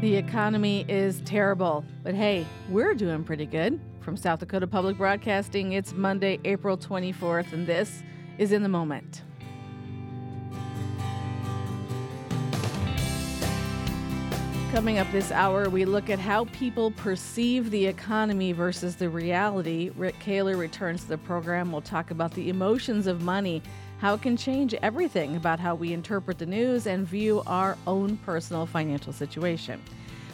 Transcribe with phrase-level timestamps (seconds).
[0.00, 3.80] The economy is terrible, but hey, we're doing pretty good.
[3.98, 8.04] From South Dakota Public Broadcasting, it's Monday, April 24th, and this
[8.38, 9.22] is In the Moment.
[14.70, 19.90] Coming up this hour, we look at how people perceive the economy versus the reality.
[19.96, 21.72] Rick Kahler returns to the program.
[21.72, 23.64] We'll talk about the emotions of money,
[23.98, 28.16] how it can change everything about how we interpret the news and view our own
[28.18, 29.82] personal financial situation.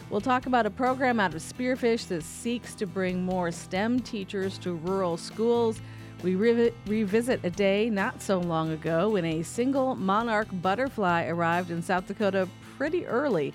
[0.09, 4.59] We'll talk about a program out of Spearfish that seeks to bring more STEM teachers
[4.59, 5.81] to rural schools.
[6.21, 11.71] We re- revisit a day not so long ago when a single monarch butterfly arrived
[11.71, 12.47] in South Dakota
[12.77, 13.51] pretty early.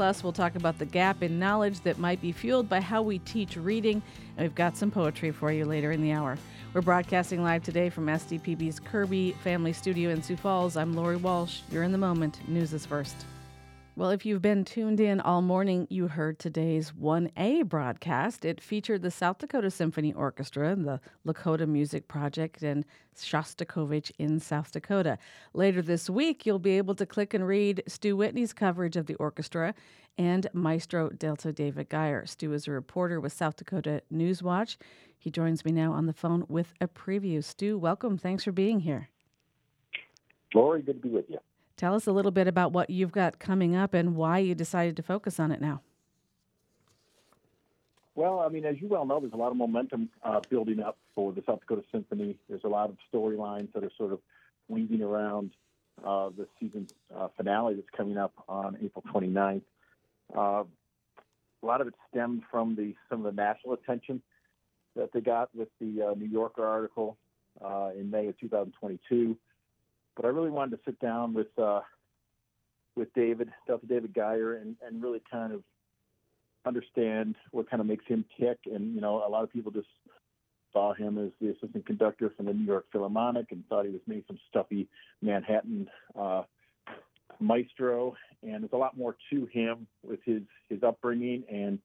[0.00, 3.18] Plus, we'll talk about the gap in knowledge that might be fueled by how we
[3.18, 4.00] teach reading,
[4.38, 6.38] and we've got some poetry for you later in the hour.
[6.72, 10.78] We're broadcasting live today from SDPB's Kirby Family Studio in Sioux Falls.
[10.78, 11.60] I'm Lori Walsh.
[11.70, 12.40] You're in the moment.
[12.48, 13.26] News is first.
[13.96, 18.44] Well, if you've been tuned in all morning, you heard today's 1A broadcast.
[18.44, 24.70] It featured the South Dakota Symphony Orchestra, the Lakota Music Project, and Shostakovich in South
[24.70, 25.18] Dakota.
[25.54, 29.16] Later this week, you'll be able to click and read Stu Whitney's coverage of the
[29.16, 29.74] orchestra
[30.16, 32.26] and Maestro Delta David Gier.
[32.26, 34.76] Stu is a reporter with South Dakota Newswatch.
[35.18, 37.42] He joins me now on the phone with a preview.
[37.42, 38.16] Stu, welcome.
[38.16, 39.08] Thanks for being here.
[40.54, 41.38] Lori, good to be with you.
[41.80, 44.96] Tell us a little bit about what you've got coming up and why you decided
[44.96, 45.80] to focus on it now.
[48.14, 50.98] Well, I mean, as you well know, there's a lot of momentum uh, building up
[51.14, 52.36] for the South Dakota Symphony.
[52.50, 54.18] There's a lot of storylines that are sort of
[54.68, 55.52] weaving around
[56.06, 56.86] uh, the season
[57.16, 59.62] uh, finale that's coming up on April 29th.
[60.36, 60.64] Uh,
[61.62, 64.20] a lot of it stemmed from the some of the national attention
[64.96, 67.16] that they got with the uh, New Yorker article
[67.64, 69.38] uh, in May of 2022
[70.20, 71.80] but I really wanted to sit down with uh,
[72.94, 75.62] with David, Delta David Gier, and, and really kind of
[76.66, 78.58] understand what kind of makes him tick.
[78.66, 79.88] And you know, a lot of people just
[80.74, 84.02] saw him as the assistant conductor from the New York Philharmonic and thought he was
[84.06, 84.88] maybe some stuffy
[85.22, 85.88] Manhattan
[86.18, 86.42] uh,
[87.40, 88.14] maestro.
[88.42, 91.78] And there's a lot more to him with his his upbringing and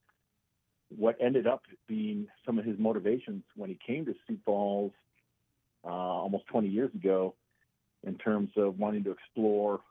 [0.90, 4.92] what ended up being some of his motivations when he came to Sioux Falls
[5.86, 7.34] uh, almost 20 years ago
[8.06, 9.82] in terms of wanting to explore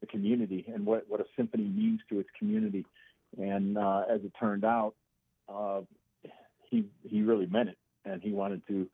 [0.00, 2.84] the community and what, what a symphony means to its community.
[3.38, 4.94] And uh, as it turned out,
[5.48, 5.80] uh,
[6.70, 8.88] he he really meant it, and he wanted to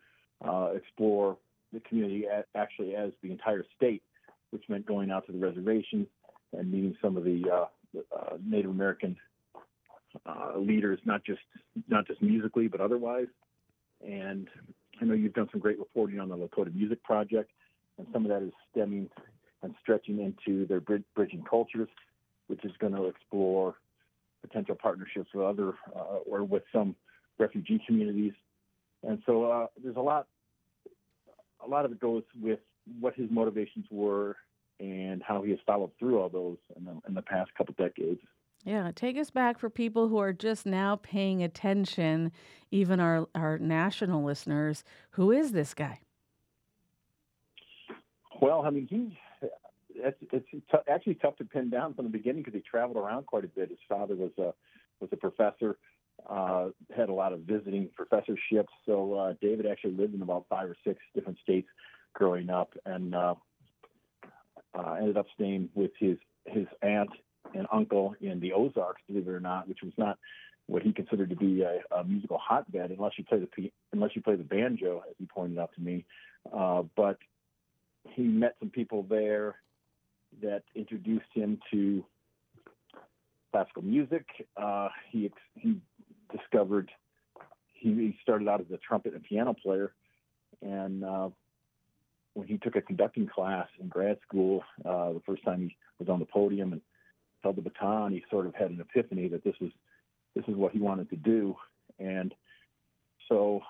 [0.47, 1.37] uh, explore
[1.73, 4.03] the community actually as the entire state,
[4.51, 6.07] which meant going out to the reservations
[6.53, 9.17] and meeting some of the uh, uh, Native American
[10.27, 11.41] uh, leaders, not just
[11.89, 13.29] not just musically but otherwise.
[14.07, 14.49] And
[15.01, 17.51] I know you've done some great reporting on the Lakota Music Project
[17.99, 19.09] and some of that is stemming
[19.63, 21.89] and stretching into their bridging cultures,
[22.49, 23.77] which is going to explore
[24.41, 26.97] potential partnerships with other uh, or with some
[27.39, 28.33] refugee communities.
[29.03, 30.27] And so uh, there's a lot,
[31.65, 32.59] a lot of it goes with
[33.01, 34.37] what his motivations were
[34.81, 38.21] and how he has followed through all those in the, in the past couple decades.
[38.65, 42.31] Yeah, take us back for people who are just now paying attention,
[42.71, 44.85] even our, our national listeners.
[45.13, 46.01] Who is this guy?
[48.43, 49.17] Well, I mean, he
[49.95, 53.27] it's, it's t- actually tough to pin down from the beginning because he traveled around
[53.27, 53.69] quite a bit.
[53.69, 54.53] His father was a
[55.01, 55.79] was a professor,
[56.29, 58.73] uh, had a lot of visiting professorships.
[58.85, 61.69] So uh, David actually lived in about five or six different states
[62.15, 63.35] growing up, and uh,
[64.77, 67.11] uh, ended up staying with his his aunt
[67.55, 70.19] and uncle in the Ozarks, believe it or not, which was not
[70.67, 74.23] what he considered to be a, a musical hotbed unless you play the unless you
[74.23, 76.05] play the banjo, as he pointed out to me.
[76.53, 77.19] Uh, but
[78.11, 79.57] he met some people there
[80.43, 82.05] that introduced him to
[83.51, 84.27] classical music.
[84.57, 85.77] Uh, he he
[86.37, 86.91] discovered
[87.75, 89.93] he, he, started out as a trumpet and piano player,
[90.63, 91.29] and uh,
[92.35, 96.09] when he took a conducting class in grad school, uh, the first time he was
[96.09, 96.81] on the podium and
[97.43, 99.71] held the baton, he sort of had an epiphany that this was
[100.35, 101.55] this is what he wanted to do,
[101.99, 102.35] and
[103.29, 103.61] so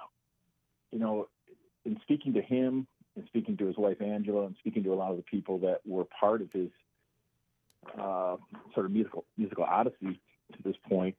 [0.93, 1.29] you know,
[1.85, 2.87] in speaking to him
[3.17, 5.81] and speaking to his wife Angela and speaking to a lot of the people that
[5.87, 6.71] were part of his
[7.99, 8.37] uh,
[8.75, 10.21] sort of musical musical odyssey
[10.53, 11.17] to this point,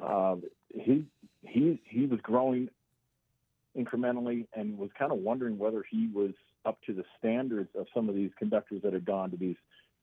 [0.00, 0.36] uh,
[0.68, 1.06] he
[1.42, 2.68] he he was growing
[3.76, 6.32] incrementally and was kind of wondering whether he was
[6.64, 9.56] up to the standards of some of these conductors that had gone to these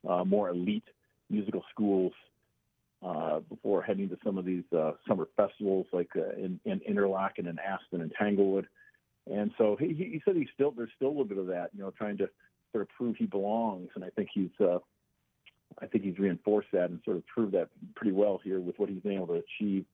[0.08, 0.88] uh, more elite
[1.30, 2.14] musical schools
[3.06, 7.48] uh, before heading to some of these uh, summer festivals like uh, in, in Interlochen
[7.48, 8.68] and Aspen and Tanglewood.
[9.32, 11.82] And so he, he said he's still there's still a little bit of that, you
[11.82, 12.30] know, trying to
[12.72, 13.90] sort of prove he belongs.
[13.96, 14.80] And I think he's uh,
[15.82, 18.90] I think he's reinforced that and sort of proved that pretty well here with what
[18.90, 19.86] he's been able to achieve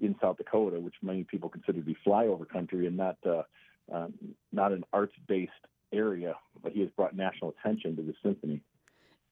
[0.00, 3.42] in South Dakota, which many people consider to be flyover country and not uh,
[3.92, 4.08] uh,
[4.52, 5.52] not an arts-based
[5.92, 6.34] area.
[6.62, 8.62] But he has brought national attention to the symphony.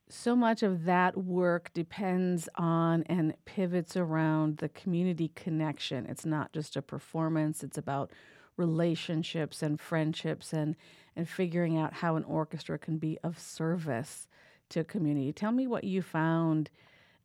[0.09, 6.05] So much of that work depends on and pivots around the community connection.
[6.05, 8.11] It's not just a performance; it's about
[8.57, 10.75] relationships and friendships and
[11.15, 14.27] and figuring out how an orchestra can be of service
[14.69, 15.31] to a community.
[15.31, 16.71] Tell me what you found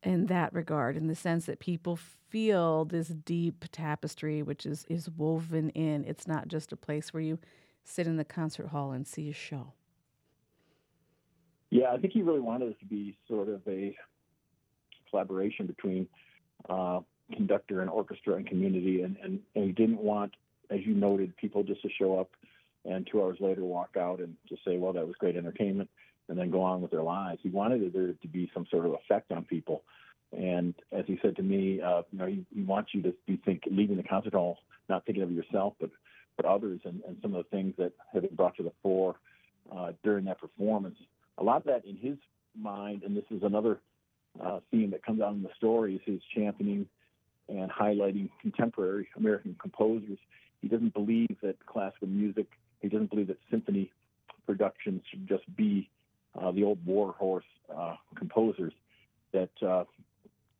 [0.02, 5.08] in that regard, in the sense that people feel this deep tapestry which is, is
[5.08, 6.04] woven in.
[6.04, 7.38] It's not just a place where you
[7.82, 9.72] sit in the concert hall and see a show.
[11.70, 13.96] Yeah, I think he really wanted it to be sort of a
[15.10, 16.06] collaboration between
[16.68, 17.00] uh,
[17.32, 20.34] conductor and orchestra and community, and, and, and he didn't want,
[20.70, 22.30] as you noted, people just to show up
[22.84, 25.90] and two hours later walk out and just say, well, that was great entertainment,
[26.28, 27.40] and then go on with their lives.
[27.42, 29.82] He wanted there to be some sort of effect on people.
[30.36, 33.40] And as he said to me, uh, you know, he, he wants you to be
[33.44, 35.90] think leaving the concert hall, not thinking of yourself, but
[36.36, 39.16] but others, and, and some of the things that have been brought to the fore
[39.76, 40.96] uh, during that performance.
[41.38, 42.16] A lot of that in his
[42.56, 43.80] mind, and this is another
[44.40, 46.86] uh, theme that comes out in the story, is his championing
[47.48, 50.18] and highlighting contemporary American composers.
[50.60, 52.46] He doesn't believe that classical music
[52.80, 53.90] he doesn't believe that symphony
[54.46, 55.90] productions should just be
[56.40, 57.44] uh, the old war horse
[57.74, 58.72] uh, composers
[59.32, 59.84] that uh,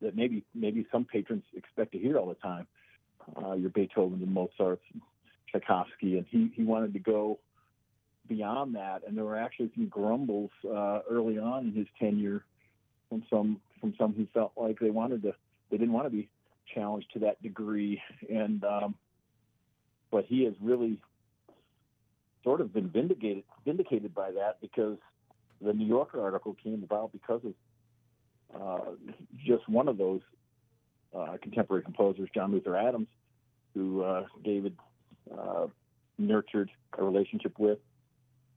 [0.03, 2.67] that maybe maybe some patrons expect to hear all the time.
[3.37, 4.81] Uh, your Beethoven and Mozart,
[5.51, 7.39] Tchaikovsky, and he he wanted to go
[8.27, 9.03] beyond that.
[9.07, 12.45] And there were actually some grumbles uh, early on in his tenure
[13.09, 15.35] from some from some who felt like they wanted to
[15.71, 16.29] they didn't want to be
[16.75, 18.01] challenged to that degree.
[18.31, 18.95] And um,
[20.11, 20.99] but he has really
[22.45, 24.97] sort of been vindicated vindicated by that because
[25.61, 27.55] the New Yorker article came about because of
[28.55, 28.91] uh,
[29.45, 30.21] just one of those
[31.17, 33.09] uh, contemporary composers, John Luther Adams,
[33.75, 34.77] who uh, David
[35.37, 35.67] uh,
[36.19, 37.79] nurtured a relationship with,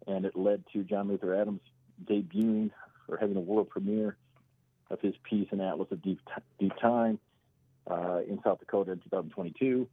[0.07, 1.62] and it led to John Luther Adams
[2.06, 2.71] debuting
[3.07, 4.18] or having a world premiere
[4.89, 6.19] of his piece, An Atlas of Deep,
[6.59, 7.19] Deep Time,
[7.89, 9.88] uh, in South Dakota in 2022.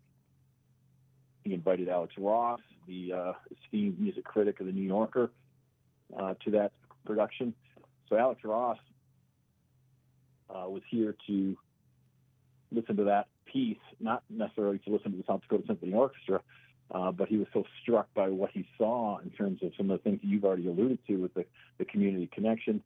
[1.48, 3.32] He invited Alex Ross, the uh,
[3.64, 5.30] esteemed music critic of the New Yorker,
[6.14, 6.72] uh, to that
[7.06, 7.54] production.
[8.08, 8.76] So Alex Ross
[10.50, 11.56] uh, was here to
[12.70, 16.42] listen to that piece, not necessarily to listen to the South Dakota Symphony Orchestra,
[16.90, 19.98] uh, but he was so struck by what he saw in terms of some of
[19.98, 21.46] the things that you've already alluded to with the,
[21.78, 22.82] the community connection.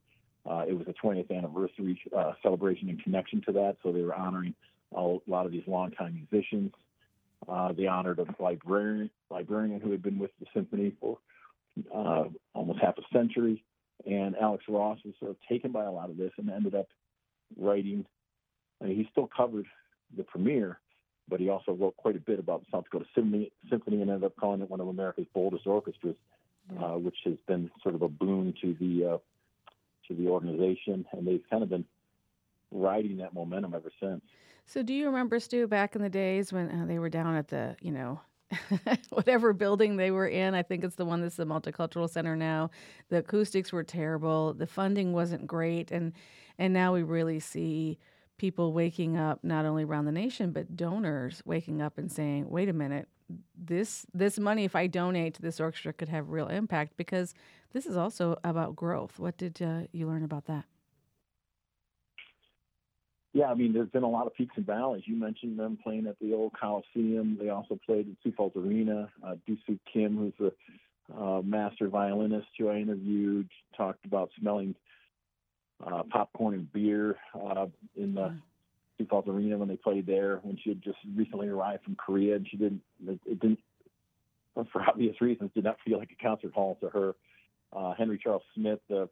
[0.49, 4.15] Uh, it was a 20th anniversary uh, celebration in connection to that, so they were
[4.15, 4.55] honoring
[4.95, 6.73] a lot of these longtime musicians.
[7.49, 11.19] Uh, they honored a librarian, librarian who had been with the symphony for
[11.95, 12.25] uh,
[12.55, 13.65] almost half a century.
[14.07, 16.89] And Alex Ross was sort of taken by a lot of this and ended up
[17.57, 18.05] writing.
[18.81, 19.67] I mean, he still covered
[20.17, 20.81] the premiere,
[21.29, 24.25] but he also wrote quite a bit about the South Dakota Symphony, Symphony and ended
[24.25, 26.17] up calling it one of America's boldest orchestras,
[26.81, 29.19] uh, which has been sort of a boon to the uh,
[30.09, 31.07] to the organization.
[31.13, 31.85] And they've kind of been
[32.73, 34.23] riding that momentum ever since.
[34.67, 37.49] So, do you remember Stu back in the days when uh, they were down at
[37.49, 38.21] the, you know,
[39.11, 40.55] whatever building they were in?
[40.55, 42.71] I think it's the one that's the multicultural center now.
[43.09, 44.55] The acoustics were terrible.
[44.55, 46.13] The funding wasn't great, and
[46.59, 47.99] and now we really see
[48.39, 52.69] people waking up not only around the nation but donors waking up and saying, "Wait
[52.69, 53.09] a minute,
[53.57, 57.35] this this money, if I donate to this orchestra, could have real impact because
[57.73, 60.65] this is also about growth." What did uh, you learn about that?
[63.33, 65.05] Yeah, I mean, there's been a lot of peaks and valleys.
[65.07, 67.39] You mentioned them playing at the old Coliseum.
[67.41, 69.09] They also played at Sioux Falls Arena.
[69.27, 74.75] Uh, Doo-Soo Kim, who's a uh, master violinist who I interviewed, talked about smelling
[75.85, 78.39] uh, popcorn and beer uh, in the mm.
[78.99, 80.39] Sioux Falls Arena when they played there.
[80.43, 83.61] When she had just recently arrived from Korea, and she didn't, it, it didn't,
[84.55, 87.15] for obvious reasons, did not feel like a concert hall to her.
[87.75, 89.07] Uh, Henry Charles Smith, uh,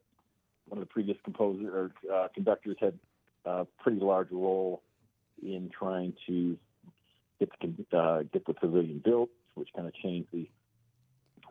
[0.67, 2.93] one of the previous composers or uh, conductors, had
[3.45, 4.81] a pretty large role
[5.41, 6.57] in trying to
[7.39, 10.47] get the uh, get the pavilion built, which kind of changed the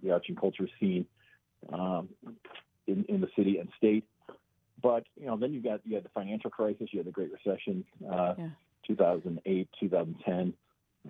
[0.03, 1.07] the arts and culture scene
[1.73, 2.09] um,
[2.87, 4.05] in in the city and state.
[4.83, 7.31] But you know, then you got you had the financial crisis, you had the Great
[7.33, 8.49] Recession, uh, yeah.
[8.87, 10.55] 2008, 2010.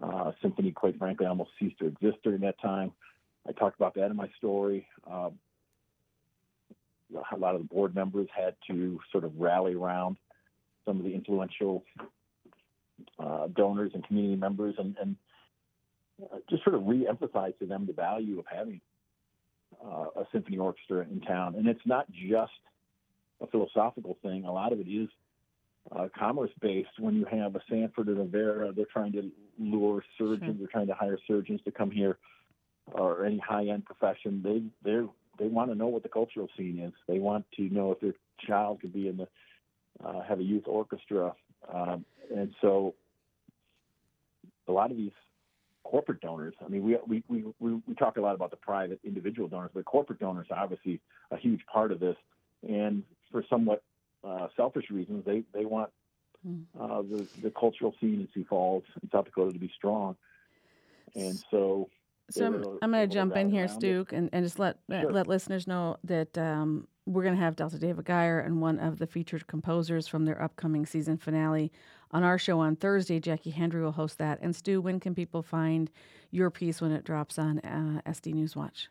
[0.01, 2.93] Uh, Symphony, quite frankly, almost ceased to exist during that time.
[3.49, 4.87] I talked about that in my story.
[5.09, 5.31] Uh,
[7.33, 10.17] a lot of the board members had to sort of rally around
[10.85, 11.85] some of the influential
[13.19, 15.17] uh, donors and community members and, and
[16.23, 18.81] uh, just sort of re-emphasize to them the value of having
[19.85, 21.55] uh, a symphony orchestra in town.
[21.55, 22.53] And it's not just
[23.41, 24.45] a philosophical thing.
[24.45, 25.09] A lot of it is
[25.93, 26.91] uh, commerce based.
[26.99, 30.45] When you have a Sanford and Avera, they're trying to lure surgeons.
[30.45, 30.55] Sure.
[30.59, 32.19] They're trying to hire surgeons to come here,
[32.93, 34.43] or any high end profession.
[34.43, 35.07] They they
[35.39, 36.93] they want to know what the cultural scene is.
[37.09, 38.15] They want to know if their
[38.47, 39.29] child could be in the
[40.05, 41.35] uh, have a youth orchestra,
[41.73, 42.05] um,
[42.35, 42.95] and so
[44.69, 45.13] a lot of these
[45.85, 46.55] corporate donors.
[46.65, 47.23] I mean, we, we
[47.59, 51.01] we we talk a lot about the private individual donors, but corporate donors are obviously
[51.31, 52.17] a huge part of this.
[52.69, 53.83] And for somewhat
[54.23, 55.91] uh, selfish reasons, they they want
[56.47, 56.63] hmm.
[56.79, 60.17] uh, the the cultural scene in Sioux Falls and South Dakota to be strong.
[61.15, 61.89] And so
[62.31, 65.11] so I'm, I'm going to jump in here, Stu, and, and just let sure.
[65.11, 68.99] let listeners know that um, we're going to have Delta David Gier and one of
[68.99, 71.73] the featured composers from their upcoming season finale
[72.13, 73.19] on our show on Thursday.
[73.19, 74.39] Jackie Hendry will host that.
[74.41, 75.91] And Stu, when can people find
[76.31, 78.89] your piece when it drops on uh, SD News Watch?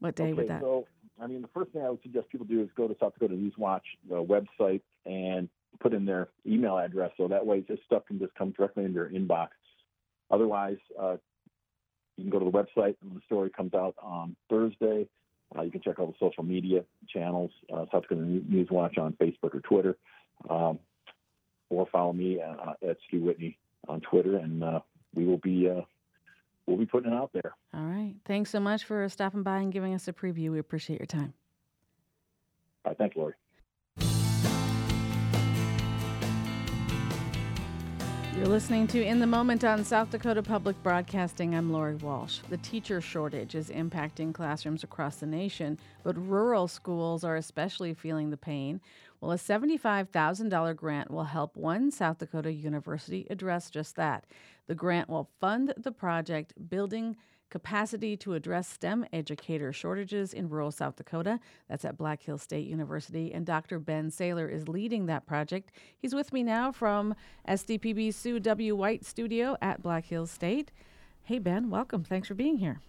[0.00, 0.60] What day okay, would that?
[0.60, 0.86] So,
[1.20, 3.34] I mean, the first thing I would suggest people do is go to South Dakota
[3.34, 5.48] News Watch the website and
[5.80, 8.92] put in their email address, so that way this stuff can just come directly in
[8.92, 9.48] your inbox.
[10.30, 11.16] Otherwise, uh,
[12.16, 15.08] you can go to the website and the story comes out on Thursday.
[15.56, 19.14] Uh, you can check out the social media channels, uh, South Dakota News Watch on
[19.14, 19.96] Facebook or Twitter,
[20.50, 20.78] um,
[21.70, 24.80] or follow me uh, at Stu Whitney on Twitter, and uh,
[25.14, 25.82] we will be uh,
[26.66, 27.54] we'll be putting it out there.
[27.74, 28.14] All right.
[28.26, 30.50] Thanks so much for stopping by and giving us a preview.
[30.52, 31.32] We appreciate your time.
[32.84, 32.98] All right.
[32.98, 33.34] Thanks, Lori.
[38.38, 41.56] You're listening to In the Moment on South Dakota Public Broadcasting.
[41.56, 42.38] I'm Lori Walsh.
[42.48, 48.30] The teacher shortage is impacting classrooms across the nation, but rural schools are especially feeling
[48.30, 48.80] the pain.
[49.20, 54.24] Well, a $75,000 grant will help one South Dakota university address just that.
[54.68, 57.16] The grant will fund the project building
[57.50, 61.40] capacity to address STEM educator shortages in rural South Dakota.
[61.68, 63.32] That's at Black Hills State University.
[63.32, 63.78] And Dr.
[63.78, 65.72] Ben Saylor is leading that project.
[65.96, 67.14] He's with me now from
[67.48, 68.76] SDPB Sue W.
[68.76, 70.70] White Studio at Black Hills State.
[71.22, 72.04] Hey, Ben, welcome.
[72.04, 72.80] Thanks for being here.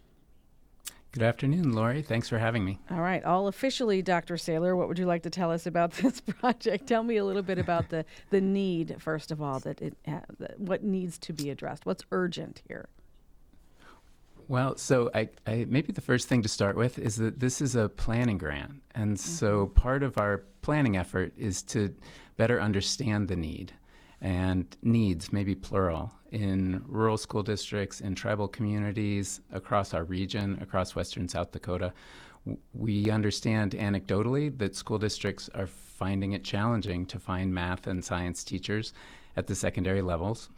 [1.12, 2.04] Good afternoon, Lori.
[2.04, 2.78] Thanks for having me.
[2.92, 3.24] All right.
[3.24, 4.36] All officially, Dr.
[4.36, 6.86] Saylor, what would you like to tell us about this project?
[6.86, 10.20] Tell me a little bit about the, the need, first of all, that it uh,
[10.58, 11.88] what needs to be addressed.
[11.88, 12.90] What's urgent here?
[14.50, 17.76] Well, so I, I, maybe the first thing to start with is that this is
[17.76, 18.82] a planning grant.
[18.96, 19.30] And mm-hmm.
[19.30, 21.94] so part of our planning effort is to
[22.36, 23.74] better understand the need
[24.22, 30.96] and needs, maybe plural, in rural school districts, in tribal communities, across our region, across
[30.96, 31.94] western South Dakota.
[32.74, 38.44] We understand anecdotally that school districts are finding it challenging to find math and science
[38.44, 38.94] teachers
[39.38, 40.50] at the secondary levels.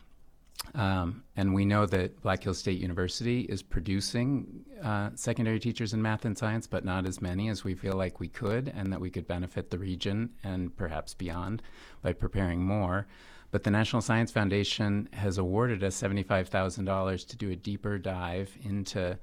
[0.73, 6.01] Um, and we know that Black Hills State University is producing uh, secondary teachers in
[6.01, 9.01] math and science, but not as many as we feel like we could, and that
[9.01, 11.61] we could benefit the region and perhaps beyond
[12.01, 13.07] by preparing more.
[13.51, 19.19] But the National Science Foundation has awarded us $75,000 to do a deeper dive into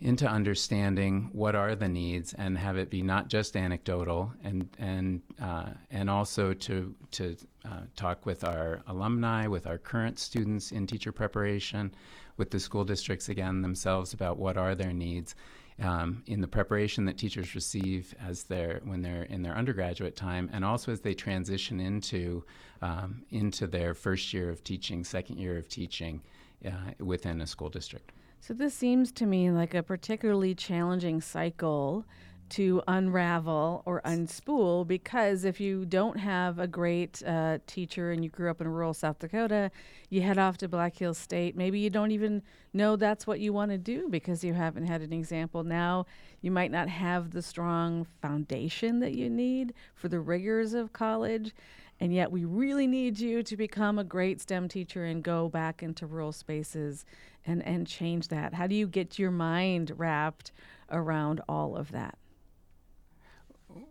[0.00, 5.20] into understanding what are the needs and have it be not just anecdotal and and
[5.40, 10.86] uh, and also to to uh, talk with our alumni, with our current students in
[10.86, 11.94] teacher preparation,
[12.38, 15.34] with the school districts again themselves about what are their needs.
[15.82, 20.50] Um, in the preparation that teachers receive as they're when they're in their undergraduate time,
[20.52, 22.44] and also as they transition into
[22.82, 26.22] um, into their first year of teaching, second year of teaching
[26.66, 28.12] uh, within a school district.
[28.42, 32.06] So this seems to me like a particularly challenging cycle
[32.50, 38.30] to unravel or unspool because if you don't have a great uh, teacher and you
[38.30, 39.70] grew up in rural South Dakota,
[40.08, 41.54] you head off to Black Hills State.
[41.54, 42.42] Maybe you don't even
[42.72, 45.62] know that's what you want to do because you haven't had an example.
[45.62, 46.06] Now
[46.40, 51.54] you might not have the strong foundation that you need for the rigors of college.
[52.02, 55.82] And yet, we really need you to become a great STEM teacher and go back
[55.82, 57.04] into rural spaces
[57.46, 58.54] and, and change that.
[58.54, 60.52] How do you get your mind wrapped
[60.90, 62.18] around all of that?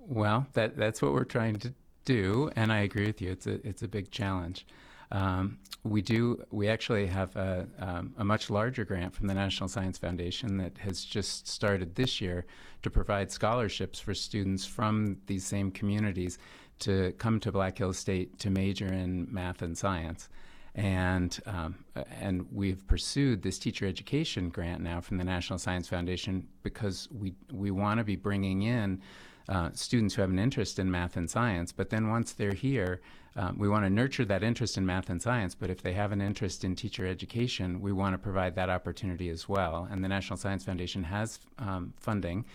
[0.08, 1.74] Well, that that's what we're trying to
[2.06, 3.32] do, and I agree with you.
[3.32, 4.65] It's a it's a big challenge.
[5.12, 6.44] Um, we do.
[6.51, 10.77] We actually have a, um, a much larger grant from the National Science Foundation that
[10.79, 12.46] has just started this year
[12.84, 16.38] to provide scholarships for students from these same communities
[16.79, 20.29] to come to Black Hills State to major in math and science.
[20.76, 21.84] And um,
[22.22, 27.34] and we've pursued this teacher education grant now from the National Science Foundation because we
[27.52, 29.02] we want to be bringing in
[29.50, 31.72] uh, students who have an interest in math and science.
[31.72, 33.02] But then once they're here,
[33.36, 35.56] um, we want to nurture that interest in math and science.
[35.56, 39.30] But if they have an interest in teacher education, we want to provide that opportunity
[39.30, 39.88] as well.
[39.90, 42.46] And the National Science Foundation has um, funding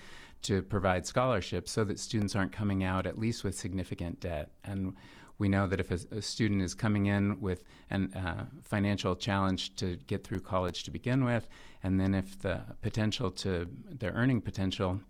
[0.43, 4.51] to provide scholarships so that students aren't coming out at least with significant debt.
[4.63, 4.95] And
[5.39, 9.75] we know that if a, a student is coming in with a uh, financial challenge
[9.77, 11.49] to get through college to begin with,
[11.83, 15.01] and then if the potential to their earning potential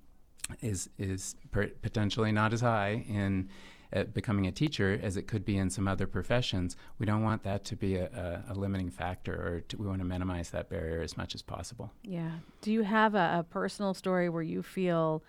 [0.61, 3.49] is is per- potentially not as high in
[3.95, 7.43] uh, becoming a teacher as it could be in some other professions, we don't want
[7.45, 10.69] that to be a, a, a limiting factor, or to, we want to minimize that
[10.69, 11.93] barrier as much as possible.
[12.03, 12.33] Yeah.
[12.61, 15.23] Do you have a, a personal story where you feel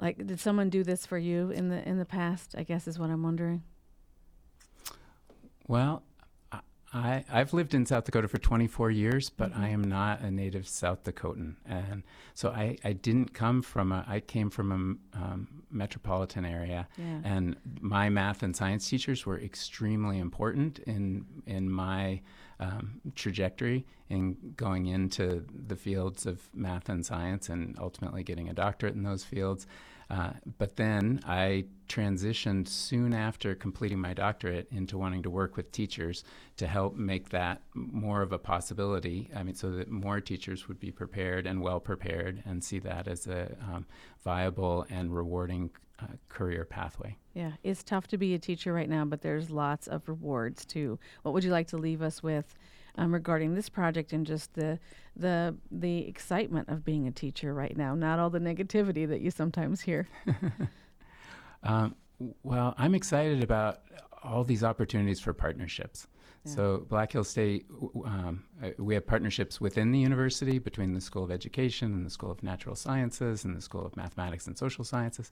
[0.00, 2.54] like did someone do this for you in the in the past?
[2.56, 3.62] I guess is what I'm wondering.
[5.70, 6.02] Well,
[6.92, 9.62] I, I've lived in South Dakota for 24 years, but mm-hmm.
[9.62, 11.54] I am not a native South Dakotan.
[11.64, 12.02] And
[12.34, 16.88] so I, I didn't come from a, I came from a um, metropolitan area.
[16.98, 17.20] Yeah.
[17.22, 22.20] And my math and science teachers were extremely important in, in my
[22.58, 28.52] um, trajectory in going into the fields of math and science and ultimately getting a
[28.52, 29.68] doctorate in those fields.
[30.10, 35.70] Uh, but then I transitioned soon after completing my doctorate into wanting to work with
[35.70, 36.24] teachers
[36.56, 39.30] to help make that more of a possibility.
[39.34, 43.06] I mean, so that more teachers would be prepared and well prepared and see that
[43.06, 43.86] as a um,
[44.24, 47.16] viable and rewarding uh, career pathway.
[47.34, 50.98] Yeah, it's tough to be a teacher right now, but there's lots of rewards too.
[51.22, 52.54] What would you like to leave us with
[52.96, 54.78] um, regarding this project and just the
[55.16, 59.30] the the excitement of being a teacher right now, not all the negativity that you
[59.30, 60.08] sometimes hear.
[61.62, 61.94] um,
[62.42, 63.80] well, I'm excited about
[64.22, 66.06] all these opportunities for partnerships.
[66.44, 67.66] So Black Hill State,
[68.06, 72.10] um, uh, we have partnerships within the university between the School of Education and the
[72.10, 75.30] School of Natural Sciences and the School of Mathematics and Social Sciences.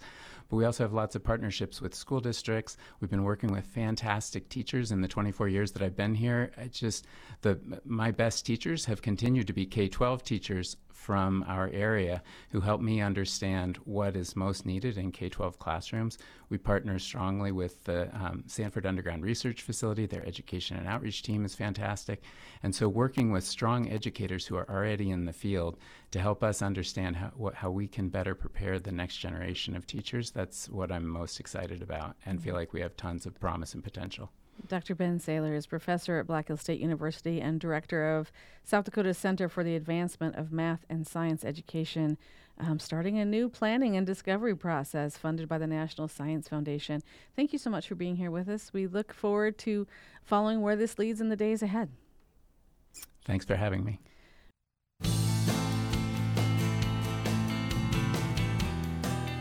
[0.50, 2.76] But we also have lots of partnerships with school districts.
[3.00, 6.52] We've been working with fantastic teachers in the 24 years that I've been here.
[6.70, 7.06] Just
[7.40, 12.80] the my best teachers have continued to be K-12 teachers from our area who help
[12.80, 16.18] me understand what is most needed in K 12 classrooms.
[16.50, 20.06] We partner strongly with the um, Sanford Underground Research Facility.
[20.06, 22.22] Their education and outreach team is fantastic.
[22.62, 25.78] And so, working with strong educators who are already in the field
[26.10, 29.86] to help us understand how, what, how we can better prepare the next generation of
[29.86, 33.72] teachers, that's what I'm most excited about and feel like we have tons of promise
[33.72, 34.30] and potential.
[34.66, 34.94] Dr.
[34.94, 38.32] Ben Saylor is professor at Black Hills State University and director of
[38.64, 42.18] South Dakota Center for the Advancement of Math and Science Education,
[42.58, 47.02] um, starting a new planning and discovery process funded by the National Science Foundation.
[47.36, 48.72] Thank you so much for being here with us.
[48.72, 49.86] We look forward to
[50.24, 51.90] following where this leads in the days ahead.
[53.24, 54.00] Thanks for having me.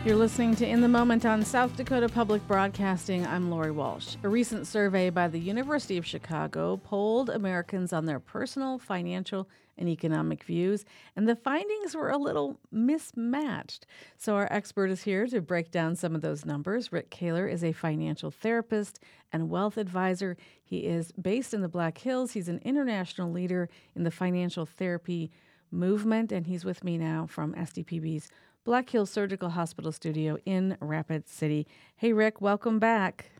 [0.08, 3.26] You're listening to In the Moment on South Dakota Public Broadcasting.
[3.26, 4.16] I'm Lori Walsh.
[4.22, 9.86] A recent survey by the University of Chicago polled Americans on their personal, financial, and
[9.86, 13.84] economic views, and the findings were a little mismatched.
[14.16, 16.90] So, our expert is here to break down some of those numbers.
[16.90, 20.38] Rick Kahler is a financial therapist and wealth advisor.
[20.64, 22.32] He is based in the Black Hills.
[22.32, 25.30] He's an international leader in the financial therapy
[25.70, 28.30] movement, and he's with me now from SDPB's
[28.68, 31.66] Black Hills Surgical Hospital Studio in Rapid City.
[31.96, 33.30] Hey, Rick, welcome back.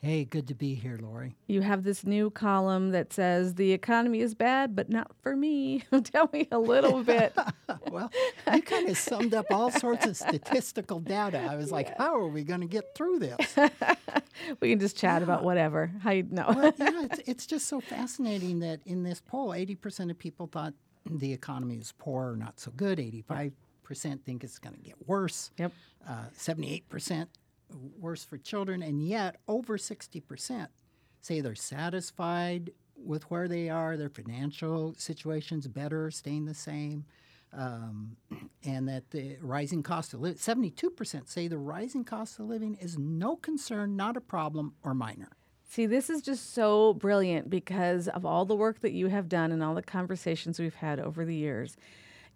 [0.00, 1.34] Hey, good to be here, Lori.
[1.48, 5.82] You have this new column that says the economy is bad, but not for me.
[6.04, 7.36] Tell me a little bit.
[7.90, 8.12] well,
[8.54, 11.48] you kind of summed up all sorts of statistical data.
[11.50, 13.56] I was like, how are we going to get through this?
[14.60, 15.24] we can just chat yeah.
[15.24, 15.90] about whatever.
[16.00, 16.44] How you know?
[16.46, 20.74] well, yeah, it's, it's just so fascinating that in this poll, 80% of people thought
[21.10, 23.00] the economy is poor or not so good.
[23.00, 23.52] 85
[23.84, 25.50] percent think it's going to get worse.
[25.58, 25.72] Yep.
[26.08, 27.30] Uh, seventy-eight percent
[27.98, 30.70] worse for children, and yet over sixty percent
[31.20, 33.96] say they're satisfied with where they are.
[33.96, 37.04] Their financial situation's better, staying the same.
[37.56, 38.16] Um,
[38.64, 42.98] and that the rising cost of living, 72% say the rising cost of living is
[42.98, 45.36] no concern, not a problem, or minor.
[45.62, 49.52] See, this is just so brilliant because of all the work that you have done
[49.52, 51.76] and all the conversations we've had over the years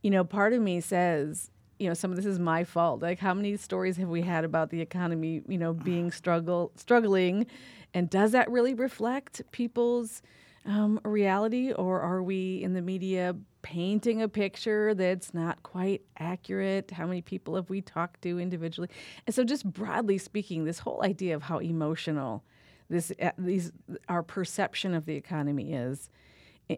[0.02, 3.02] you know, part of me says, you know, some of this is my fault.
[3.02, 7.46] Like, how many stories have we had about the economy, you know, being struggle struggling,
[7.94, 10.22] and does that really reflect people's
[10.66, 16.90] um, reality, or are we in the media painting a picture that's not quite accurate?
[16.90, 18.88] How many people have we talked to individually?
[19.26, 22.44] And so, just broadly speaking, this whole idea of how emotional
[22.90, 23.72] this uh, these
[24.08, 26.10] our perception of the economy is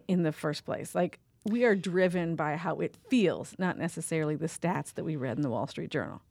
[0.07, 4.47] in the first place, like we are driven by how it feels, not necessarily the
[4.47, 6.21] stats that we read in the Wall Street Journal.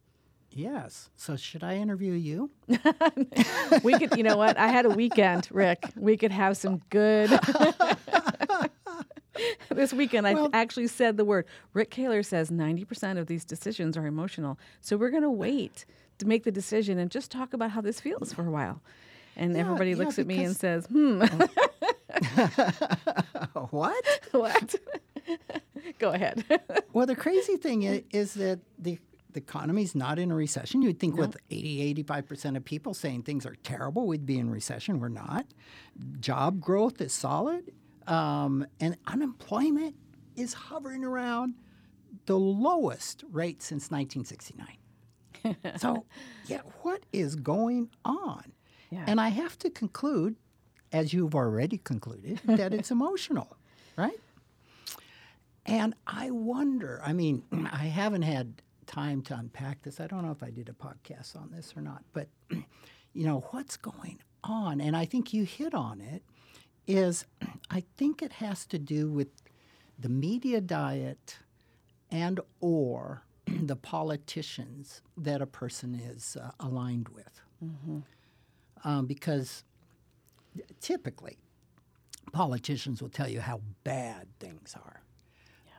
[0.53, 1.09] Yes.
[1.15, 2.51] So should I interview you?
[3.83, 4.57] we could, you know what?
[4.57, 5.85] I had a weekend, Rick.
[5.95, 7.29] We could have some good.
[9.69, 11.45] this weekend I actually said the word.
[11.73, 14.59] Rick Kahler says 90% of these decisions are emotional.
[14.81, 15.85] So we're going to wait
[16.17, 18.81] to make the decision and just talk about how this feels for a while.
[19.37, 21.23] And Yeah, everybody yeah, looks at me and says, hmm,
[23.69, 24.05] what?
[24.31, 24.75] what?
[25.99, 26.43] Go ahead.
[26.93, 28.99] Well, the crazy thing is, is that the,
[29.31, 30.81] the economy's not in a recession.
[30.81, 34.99] You'd think with 80, 85% of people saying things are terrible, we'd be in recession.
[34.99, 35.45] We're not.
[36.19, 37.71] Job growth is solid,
[38.07, 39.95] um, and unemployment
[40.35, 41.55] is hovering around
[42.25, 45.77] the lowest rate since 1969.
[45.77, 46.05] so,
[46.45, 48.53] yeah, what is going on?
[48.91, 49.05] Yeah.
[49.07, 50.35] And I have to conclude,
[50.91, 53.55] as you've already concluded, that it's emotional,
[53.95, 54.19] right?
[55.65, 59.99] And I wonder, I mean, I haven't had time to unpack this.
[59.99, 62.27] I don't know if I did a podcast on this or not, but,
[63.13, 64.81] you know, what's going on?
[64.81, 66.23] And I think you hit on it
[66.87, 67.25] is
[67.69, 69.29] I think it has to do with
[69.97, 71.37] the media diet
[72.09, 77.41] and or the politicians that a person is uh, aligned with.
[78.83, 79.63] Um, because
[80.79, 81.37] typically
[82.31, 85.01] politicians will tell you how bad things are.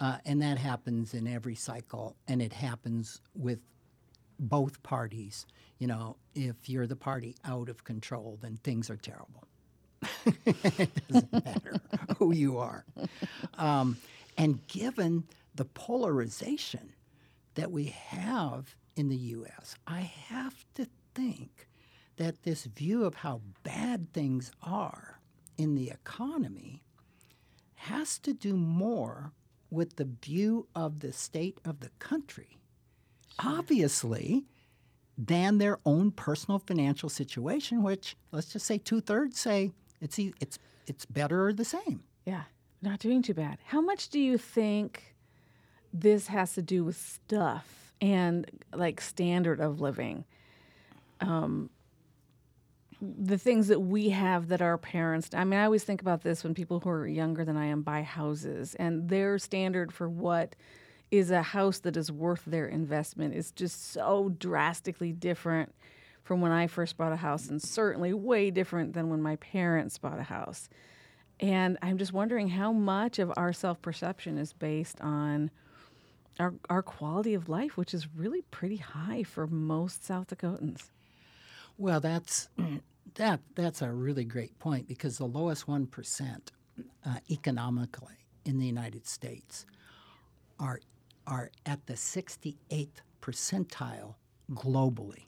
[0.01, 3.61] Uh, and that happens in every cycle, and it happens with
[4.39, 5.47] both parties.
[5.79, 9.45] You know, if you're the party out of control, then things are terrible.
[10.45, 11.77] it doesn't matter
[12.19, 12.85] who you are.
[13.57, 13.97] Um,
[14.37, 16.93] and given the polarization
[17.55, 21.69] that we have in the U.S., I have to think
[22.17, 25.21] that this view of how bad things are
[25.57, 26.83] in the economy
[27.75, 29.33] has to do more
[29.71, 32.59] with the view of the state of the country,
[33.39, 34.45] obviously,
[35.17, 40.59] than their own personal financial situation, which let's just say two thirds say it's it's
[40.87, 42.03] it's better or the same.
[42.27, 42.43] yeah,
[42.83, 43.59] not doing too bad.
[43.67, 45.15] How much do you think
[45.93, 50.25] this has to do with stuff and like standard of living?
[51.21, 51.71] Um,
[53.05, 56.45] the things that we have that our parents I mean I always think about this
[56.45, 60.55] when people who are younger than I am buy houses and their standard for what
[61.11, 65.75] is a house that is worth their investment is just so drastically different
[66.23, 69.99] from when I first bought a house and certainly way different than when my parents
[69.99, 70.69] bought a house.
[71.41, 75.51] And I'm just wondering how much of our self-perception is based on
[76.39, 80.91] our, our quality of life, which is really pretty high for most South Dakotans.
[81.77, 82.49] Well, that's
[83.15, 86.53] that that's a really great point because the lowest one percent
[87.07, 89.67] uh, economically in the United States
[90.59, 90.81] are
[91.27, 94.15] are at the sixty eighth percentile
[94.53, 95.27] globally.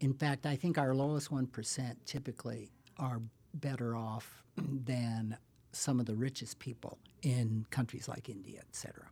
[0.00, 3.20] In fact, I think our lowest one percent typically are
[3.52, 5.36] better off than
[5.72, 9.10] some of the richest people in countries like India, et cetera.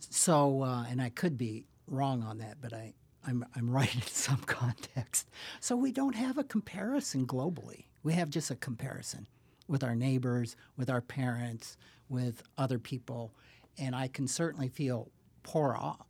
[0.00, 2.94] So, uh, and I could be wrong on that, but I,
[3.26, 5.28] I'm, I'm right in some context.
[5.60, 7.84] So we don't have a comparison globally.
[8.02, 9.26] We have just a comparison
[9.68, 11.76] with our neighbors, with our parents,
[12.08, 13.32] with other people.
[13.78, 15.10] And I can certainly feel
[15.42, 16.06] poor off,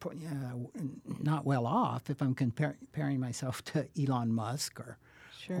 [0.00, 0.52] poor- yeah,
[1.22, 4.98] not well off if I'm compar- comparing myself to Elon Musk or,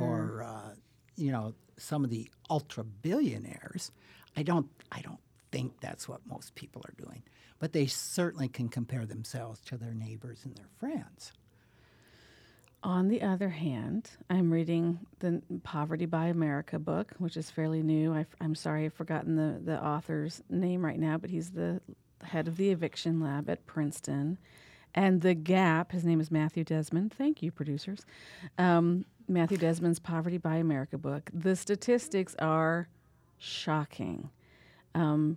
[0.00, 0.74] or uh,
[1.16, 3.92] you know, some of the ultra billionaires.
[4.36, 7.22] I don't, I don't think that's what most people are doing,
[7.58, 11.32] but they certainly can compare themselves to their neighbors and their friends.
[12.82, 18.14] On the other hand, I'm reading the Poverty by America book, which is fairly new.
[18.14, 21.80] i am sorry, I've forgotten the, the author's name right now, but he's the
[22.22, 24.38] head of the eviction lab at Princeton.
[24.94, 27.12] And The Gap, his name is Matthew Desmond.
[27.12, 28.06] Thank you, producers.
[28.56, 31.28] Um, Matthew Desmond's Poverty by America book.
[31.34, 32.88] The statistics are
[33.36, 34.30] shocking.
[34.96, 35.36] Um,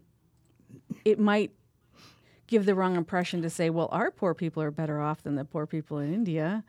[1.06, 1.52] it might
[2.48, 5.46] give the wrong impression to say, well, our poor people are better off than the
[5.46, 6.64] poor people in India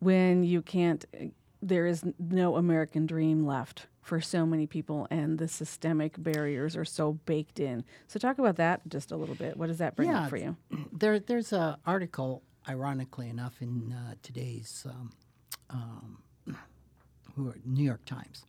[0.00, 1.04] when you can't,
[1.62, 6.84] there is no American dream left for so many people and the systemic barriers are
[6.84, 7.84] so baked in.
[8.08, 9.56] So, talk about that just a little bit.
[9.56, 10.56] What does that bring Yeah, up for you?
[10.92, 15.10] There, there's an article, ironically enough, in uh, today's um,
[15.70, 16.18] um,
[17.36, 18.44] New York Times,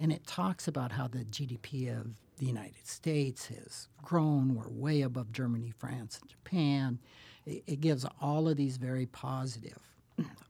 [0.00, 4.54] and it talks about how the GDP of the United States has grown.
[4.54, 6.98] We're way above Germany, France, and Japan.
[7.46, 9.78] It, it gives all of these very positive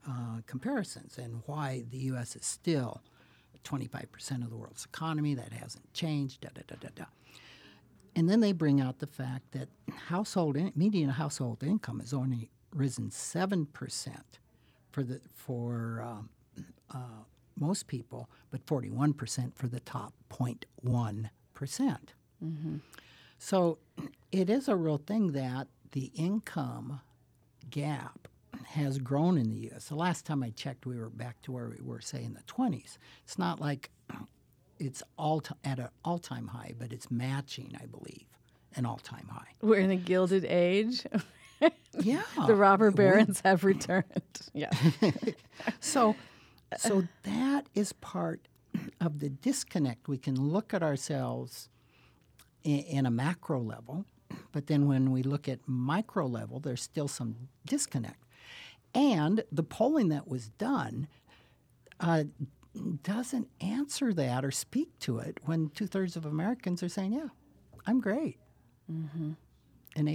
[0.08, 2.36] uh, comparisons and why the U.S.
[2.36, 3.02] is still
[3.64, 5.34] 25% of the world's economy.
[5.34, 6.40] That hasn't changed.
[6.42, 7.04] Da da da da da.
[8.16, 9.68] And then they bring out the fact that
[10.08, 14.38] household in, median household income has only risen seven percent
[14.90, 16.28] for the for um,
[16.92, 17.22] uh,
[17.60, 22.14] most people, but forty one percent for the top 0.1 percent.
[22.44, 22.76] Mm-hmm.
[23.38, 23.78] So
[24.32, 27.00] it is a real thing that the income
[27.70, 28.28] gap
[28.66, 29.86] has grown in the U.S.
[29.88, 32.42] The last time I checked, we were back to where we were, say, in the
[32.42, 32.98] 20s.
[33.24, 33.90] It's not like
[34.78, 38.26] it's all t- at an all-time high, but it's matching, I believe,
[38.76, 39.52] an all-time high.
[39.62, 41.04] We're in a gilded age.
[42.00, 44.04] Yeah, the robber barons have returned.
[44.54, 44.70] Yeah.
[45.80, 46.14] So,
[46.76, 48.48] so that is part
[49.00, 50.08] of the disconnect.
[50.08, 51.68] We can look at ourselves
[52.64, 54.04] in, in a macro level,
[54.52, 58.24] but then when we look at micro level, there's still some disconnect.
[58.94, 61.08] And the polling that was done
[62.00, 62.24] uh,
[63.02, 67.28] doesn't answer that or speak to it when two thirds of Americans are saying, "Yeah,
[67.86, 68.38] I'm great,"
[69.96, 70.08] and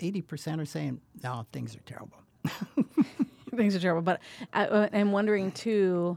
[0.00, 2.18] 80 percent are saying, "No, things are terrible."
[3.58, 4.02] Things are terrible.
[4.02, 4.20] But
[4.52, 6.16] I, uh, I'm wondering, too,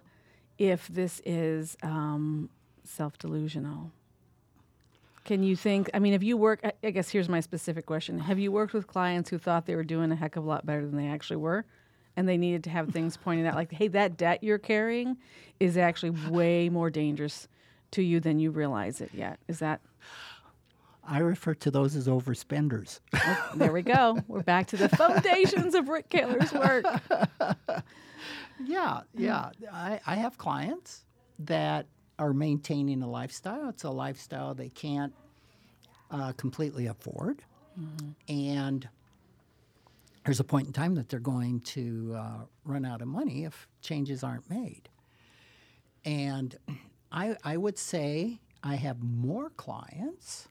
[0.60, 2.50] if this is um,
[2.84, 3.92] self delusional.
[5.24, 5.90] Can you think?
[5.94, 6.66] I mean, have you worked?
[6.66, 9.76] I- I guess here's my specific question: Have you worked with clients who thought they
[9.76, 11.66] were doing a heck of a lot better than they actually were,
[12.16, 15.18] and they needed to have things pointed out, like, "Hey, that debt you're carrying
[15.60, 17.48] is actually way more dangerous
[17.92, 19.82] to you than you realize it yet." Is that?
[21.04, 23.00] I refer to those as overspenders.
[23.56, 24.20] There we go.
[24.28, 26.86] We're back to the foundations of Rick Kahler's work.
[28.64, 29.50] Yeah, yeah.
[29.72, 31.06] I, I have clients
[31.40, 31.88] that
[32.20, 33.70] are maintaining a lifestyle.
[33.70, 35.14] It's a lifestyle they can't
[36.12, 37.42] uh, completely afford.
[38.28, 38.88] And
[40.26, 43.68] there's a point in time that they're going to uh, run out of money if
[43.82, 44.90] changes aren't made.
[46.06, 46.56] And
[47.12, 50.50] I, I would say I have more clients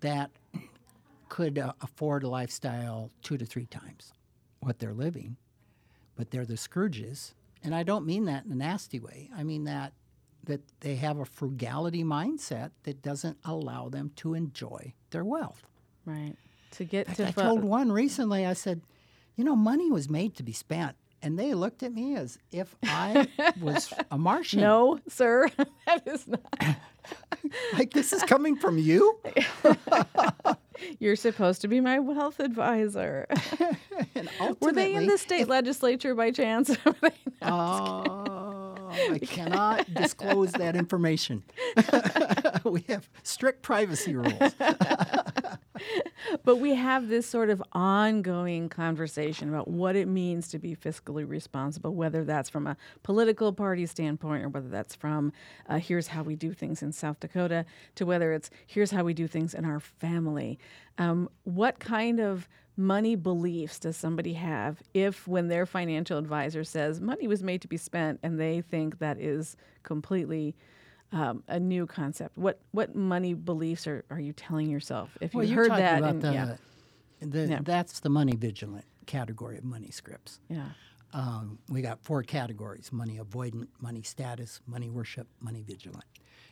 [0.00, 0.30] that
[1.28, 4.12] could uh, afford a lifestyle two to three times
[4.60, 5.36] what they're living
[6.18, 7.32] but they're the Scrooges.
[7.62, 9.30] And I don't mean that in a nasty way.
[9.34, 9.94] I mean that
[10.44, 15.66] that they have a frugality mindset that doesn't allow them to enjoy their wealth.
[16.06, 16.34] Right.
[16.72, 18.80] To get In to fact, I told one recently, I said,
[19.36, 20.96] you know, money was made to be spent.
[21.22, 23.26] And they looked at me as if I
[23.60, 24.60] was a Martian.
[24.60, 25.48] No, sir,
[25.86, 26.40] that is not.
[27.72, 29.18] Like, this is coming from you?
[30.98, 33.26] You're supposed to be my wealth advisor.
[34.60, 36.76] Were they in the state legislature by chance?
[37.40, 41.44] Oh, I cannot disclose that information.
[42.64, 44.54] we have strict privacy rules.
[46.44, 51.28] But we have this sort of ongoing conversation about what it means to be fiscally
[51.28, 55.32] responsible, whether that's from a political party standpoint or whether that's from
[55.68, 57.64] uh, here's how we do things in South Dakota
[57.94, 60.58] to whether it's here's how we do things in our family.
[60.98, 67.00] Um, what kind of money beliefs does somebody have if, when their financial advisor says
[67.00, 70.54] money was made to be spent and they think that is completely
[71.12, 72.36] um, a new concept.
[72.36, 75.16] What what money beliefs are, are you telling yourself?
[75.20, 76.56] If you Well, you're heard that, about and, the, yeah,
[77.20, 77.60] the Yeah.
[77.62, 80.38] that's the money vigilant category of money scripts.
[80.50, 80.70] yeah,
[81.14, 86.04] Um, we got four categories: money avoidant, money status, money worship, money vigilant.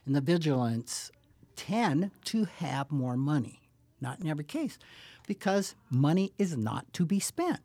[0.06, 1.10] And the vigilants
[1.56, 3.60] tend to have more money,
[4.00, 4.78] not in every case,
[5.26, 7.60] because money is not to be spent.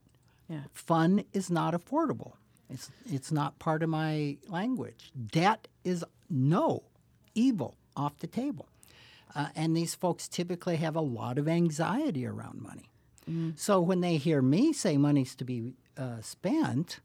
[0.49, 2.33] yeah, Fun is not affordable.
[2.69, 5.11] It's it's not part of my language.
[5.31, 6.83] Debt is no
[7.35, 8.67] evil off the table.
[9.35, 12.89] Uh, and these folks typically have a lot of anxiety around money.
[13.55, 16.99] So when they hear me say money's to be uh, spent,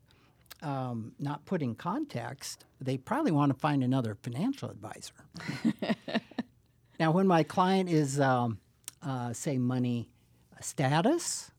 [0.63, 5.13] um, not put in context, they probably want to find another financial advisor.
[7.01, 8.59] now, when my client is, um,
[9.03, 10.09] uh, say, money
[10.61, 11.51] status,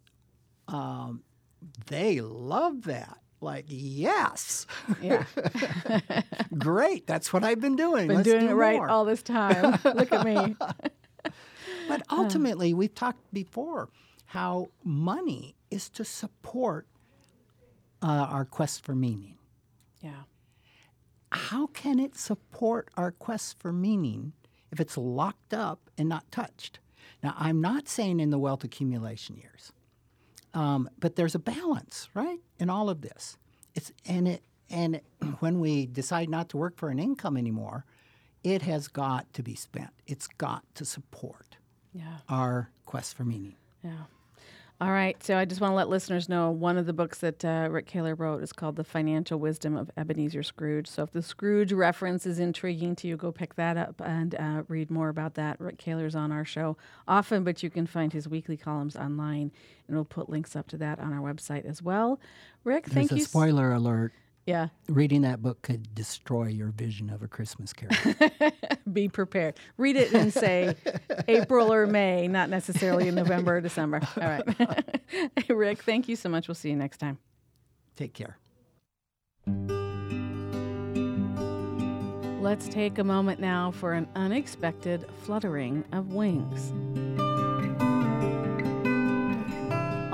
[0.67, 1.23] um,
[1.85, 3.19] they love that.
[3.39, 4.65] Like, yes,
[5.01, 5.25] yeah.
[6.57, 7.05] great.
[7.05, 8.07] That's what I've been doing.
[8.07, 8.89] Been Let's doing do it right more.
[8.89, 9.79] all this time.
[9.83, 10.55] Look at me.
[11.87, 13.87] But ultimately, we've talked before
[14.25, 16.85] how money is to support
[18.01, 19.35] uh, our quest for meaning.
[20.01, 20.23] Yeah,
[21.31, 24.33] How can it support our quest for meaning
[24.69, 26.79] if it's locked up and not touched?
[27.23, 29.71] Now, I'm not saying in the wealth accumulation years,
[30.57, 33.37] um, but there's a balance, right, in all of this.
[33.75, 34.41] It's and it
[34.71, 35.01] and
[35.39, 37.85] when we decide not to work for an income anymore,
[38.43, 39.91] it has got to be spent.
[40.07, 41.57] It's got to support
[41.93, 43.55] yeah, our quest for meaning.
[43.83, 44.05] yeah.
[44.79, 45.21] All right.
[45.23, 47.87] So I just want to let listeners know one of the books that uh, Rick
[47.89, 50.87] Kahler wrote is called The Financial Wisdom of Ebenezer Scrooge.
[50.87, 54.63] So if the Scrooge reference is intriguing to you, go pick that up and uh,
[54.67, 55.59] read more about that.
[55.59, 59.51] Rick Kahler's on our show often, but you can find his weekly columns online,
[59.87, 62.19] and we'll put links up to that on our website as well.
[62.63, 63.23] Rick, There's thank a you.
[63.23, 64.13] s- spoiler alert.
[64.47, 64.69] Yeah.
[64.87, 68.15] Reading that book could destroy your vision of a Christmas carol.
[68.93, 69.55] Be prepared.
[69.75, 70.73] Read it in, say,
[71.27, 73.99] April or May, not necessarily in November or December.
[74.21, 74.99] All right.
[75.09, 76.47] hey, Rick, thank you so much.
[76.47, 77.17] We'll see you next time.
[77.97, 78.37] Take care.
[82.41, 86.71] Let's take a moment now for an unexpected fluttering of wings.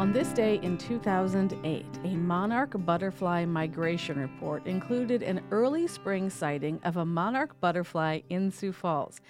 [0.03, 6.81] On this day in 2008, a monarch butterfly migration report included an early spring sighting
[6.83, 9.21] of a monarch butterfly in Sioux Falls.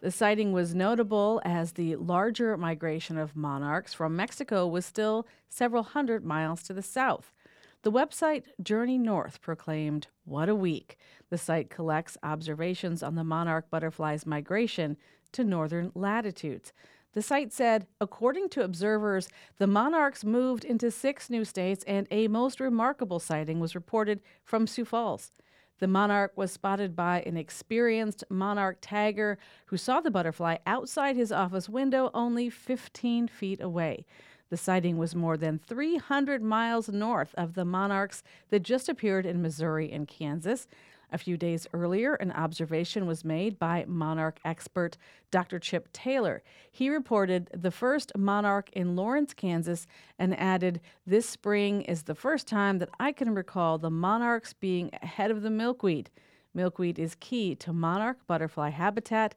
[0.00, 5.82] The sighting was notable as the larger migration of monarchs from Mexico was still several
[5.82, 7.34] hundred miles to the south.
[7.82, 10.96] The website Journey North proclaimed, What a week!
[11.28, 14.96] The site collects observations on the monarch butterfly's migration
[15.32, 16.72] to northern latitudes.
[17.12, 22.28] The site said, according to observers, the monarchs moved into six new states, and a
[22.28, 25.30] most remarkable sighting was reported from Sioux Falls.
[25.78, 31.32] The monarch was spotted by an experienced monarch tagger who saw the butterfly outside his
[31.32, 34.06] office window only 15 feet away.
[34.48, 39.42] The sighting was more than 300 miles north of the monarchs that just appeared in
[39.42, 40.68] Missouri and Kansas.
[41.12, 44.96] A few days earlier, an observation was made by monarch expert
[45.30, 45.58] Dr.
[45.58, 46.42] Chip Taylor.
[46.70, 49.86] He reported the first monarch in Lawrence, Kansas,
[50.18, 54.88] and added, This spring is the first time that I can recall the monarchs being
[55.02, 56.08] ahead of the milkweed.
[56.54, 59.34] Milkweed is key to monarch butterfly habitat,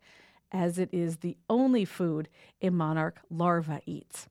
[0.54, 2.30] as it is the only food
[2.62, 4.30] a monarch larva eats.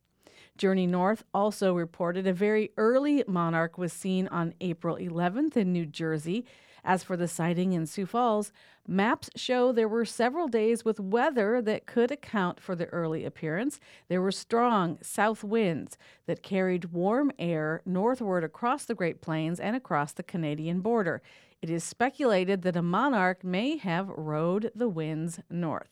[0.56, 5.84] Journey North also reported a very early monarch was seen on April 11th in New
[5.84, 6.46] Jersey.
[6.84, 8.52] As for the sighting in Sioux Falls,
[8.86, 13.80] maps show there were several days with weather that could account for the early appearance.
[14.08, 19.74] There were strong south winds that carried warm air northward across the Great Plains and
[19.74, 21.22] across the Canadian border.
[21.62, 25.88] It is speculated that a monarch may have rode the winds north.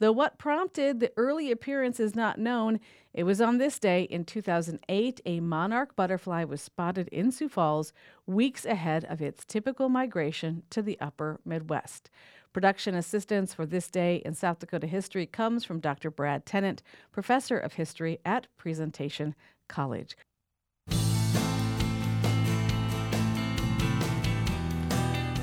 [0.00, 2.78] Though what prompted the early appearance is not known,
[3.12, 7.92] it was on this day in 2008 a monarch butterfly was spotted in Sioux Falls
[8.24, 12.10] weeks ahead of its typical migration to the upper Midwest.
[12.52, 16.10] Production assistance for this day in South Dakota history comes from Dr.
[16.10, 19.34] Brad Tennant, professor of history at Presentation
[19.68, 20.16] College.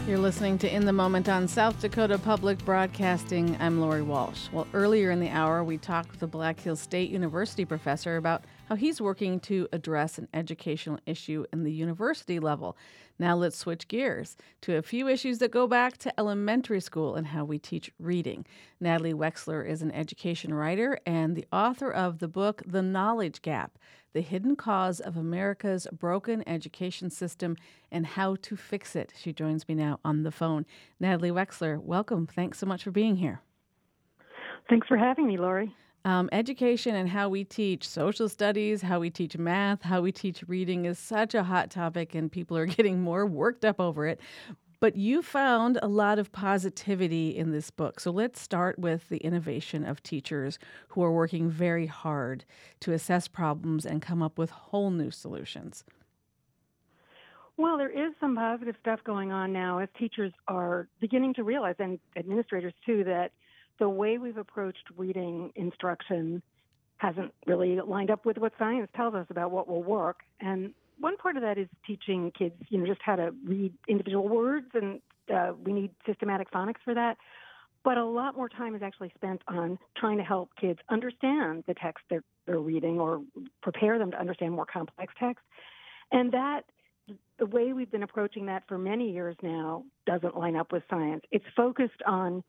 [0.07, 3.57] You're listening to In the Moment on South Dakota Public Broadcasting.
[3.59, 4.49] I'm Lori Walsh.
[4.51, 8.43] Well, earlier in the hour, we talked with a Black Hills State University professor about
[8.69, 12.77] how he's working to address an educational issue in the university level.
[13.17, 17.25] Now let's switch gears to a few issues that go back to elementary school and
[17.25, 18.45] how we teach reading.
[18.79, 23.79] Natalie Wexler is an education writer and the author of the book The Knowledge Gap
[24.15, 27.57] the hidden cause of America's broken education system
[27.91, 29.11] and how to fix it.
[29.13, 30.65] She joins me now on the phone.
[31.01, 32.25] Natalie Wexler, welcome.
[32.25, 33.41] Thanks so much for being here.
[34.69, 35.75] Thanks for having me, Lori.
[36.05, 40.45] Um, education and how we teach social studies, how we teach math, how we teach
[40.47, 44.21] reading is such a hot topic, and people are getting more worked up over it.
[44.79, 47.99] But you found a lot of positivity in this book.
[47.99, 50.59] So let's start with the innovation of teachers
[50.89, 52.45] who are working very hard
[52.81, 55.83] to assess problems and come up with whole new solutions.
[57.57, 61.75] Well, there is some positive stuff going on now as teachers are beginning to realize,
[61.79, 63.31] and administrators too, that
[63.79, 66.41] the way we've approached reading instruction
[66.97, 70.19] hasn't really lined up with what science tells us about what will work.
[70.41, 74.27] And one part of that is teaching kids, you know, just how to read individual
[74.27, 75.01] words, and
[75.33, 77.17] uh, we need systematic phonics for that.
[77.83, 81.75] But a lot more time is actually spent on trying to help kids understand the
[81.75, 83.21] text they're, they're reading or
[83.61, 85.43] prepare them to understand more complex text.
[86.11, 86.61] And that,
[87.37, 91.21] the way we've been approaching that for many years now, doesn't line up with science.
[91.31, 92.43] It's focused on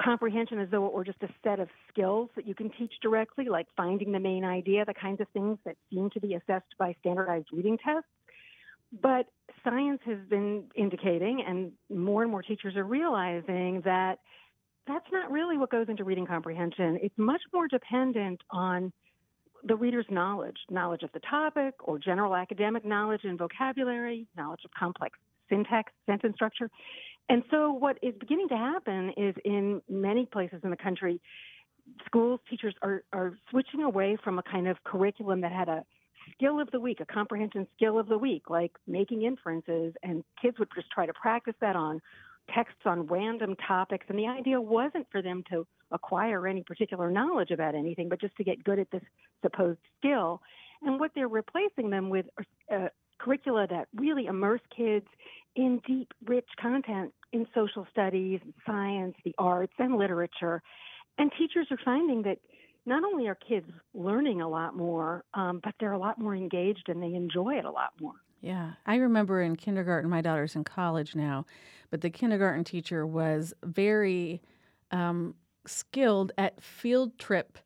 [0.00, 3.46] comprehension as though it were just a set of skills that you can teach directly,
[3.48, 6.94] like finding the main idea, the kinds of things that seem to be assessed by
[7.00, 8.08] standardized reading tests.
[9.02, 9.26] But
[9.64, 14.18] science has been indicating, and more and more teachers are realizing that
[14.86, 16.98] that's not really what goes into reading comprehension.
[17.02, 18.92] It's much more dependent on
[19.64, 24.70] the reader's knowledge, knowledge of the topic, or general academic knowledge and vocabulary, knowledge of
[24.78, 25.18] complex
[25.50, 26.70] syntax, sentence structure.
[27.28, 31.20] And so, what is beginning to happen is in many places in the country,
[32.06, 35.84] schools, teachers are, are switching away from a kind of curriculum that had a
[36.32, 40.58] skill of the week, a comprehension skill of the week, like making inferences, and kids
[40.58, 42.00] would just try to practice that on
[42.54, 44.06] texts on random topics.
[44.08, 48.36] And the idea wasn't for them to acquire any particular knowledge about anything, but just
[48.36, 49.02] to get good at this
[49.42, 50.40] supposed skill.
[50.82, 52.26] And what they're replacing them with
[52.70, 52.88] are uh,
[53.18, 55.06] curricula that really immerse kids
[55.56, 60.62] in deep, rich content in social studies, science, the arts, and literature.
[61.18, 62.38] And teachers are finding that
[62.86, 66.88] not only are kids learning a lot more, um, but they're a lot more engaged
[66.88, 68.14] and they enjoy it a lot more.
[68.40, 71.44] Yeah, I remember in kindergarten, my daughter's in college now,
[71.90, 74.40] but the kindergarten teacher was very
[74.90, 75.34] um,
[75.66, 77.58] skilled at field trip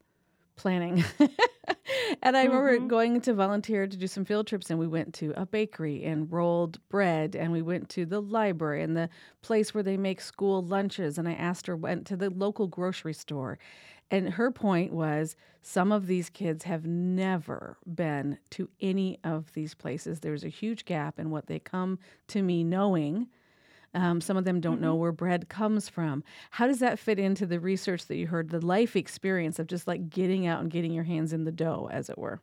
[0.57, 1.05] planning.
[2.23, 2.89] and I remember mm-hmm.
[2.89, 6.31] going to volunteer to do some field trips, and we went to a bakery and
[6.31, 9.09] rolled bread, and we went to the library and the
[9.43, 11.19] place where they make school lunches.
[11.19, 13.59] And I asked her, went to the local grocery store.
[14.11, 19.75] And her point was some of these kids have never been to any of these
[19.75, 20.21] places.
[20.21, 21.99] There's a huge gap in what they come
[22.29, 23.29] to me knowing
[23.95, 24.85] um, some of them don't mm-hmm.
[24.85, 26.25] know where bread comes from.
[26.51, 29.87] How does that fit into the research that you heard, the life experience of just
[29.87, 32.41] like getting out and getting your hands in the dough, as it were?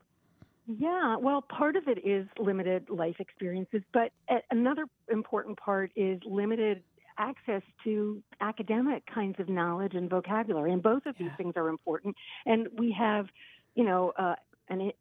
[0.67, 4.11] Yeah, well, part of it is limited life experiences, but
[4.51, 6.83] another important part is limited
[7.17, 10.71] access to academic kinds of knowledge and vocabulary.
[10.71, 12.15] And both of these things are important.
[12.45, 13.27] And we have,
[13.75, 14.35] you know, uh,
[14.69, 14.91] an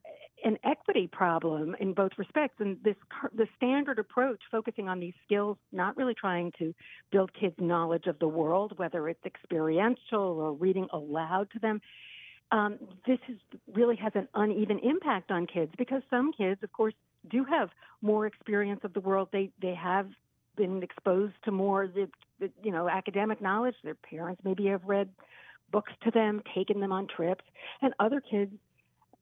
[0.45, 2.55] an equity problem in both respects.
[2.59, 2.97] And this
[3.34, 6.74] the standard approach, focusing on these skills, not really trying to
[7.11, 11.80] build kids' knowledge of the world, whether it's experiential or reading aloud to them.
[12.51, 13.36] Um, this is,
[13.74, 16.95] really has an uneven impact on kids because some kids, of course,
[17.30, 17.68] do have
[18.01, 19.28] more experience of the world.
[19.32, 20.09] They they have
[20.57, 22.09] been exposed to more, the,
[22.41, 23.76] the, you know, academic knowledge.
[23.84, 25.09] Their parents maybe have read
[25.70, 27.45] books to them, taken them on trips,
[27.82, 28.53] and other kids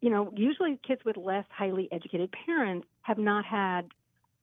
[0.00, 3.88] you know, usually kids with less highly educated parents have not had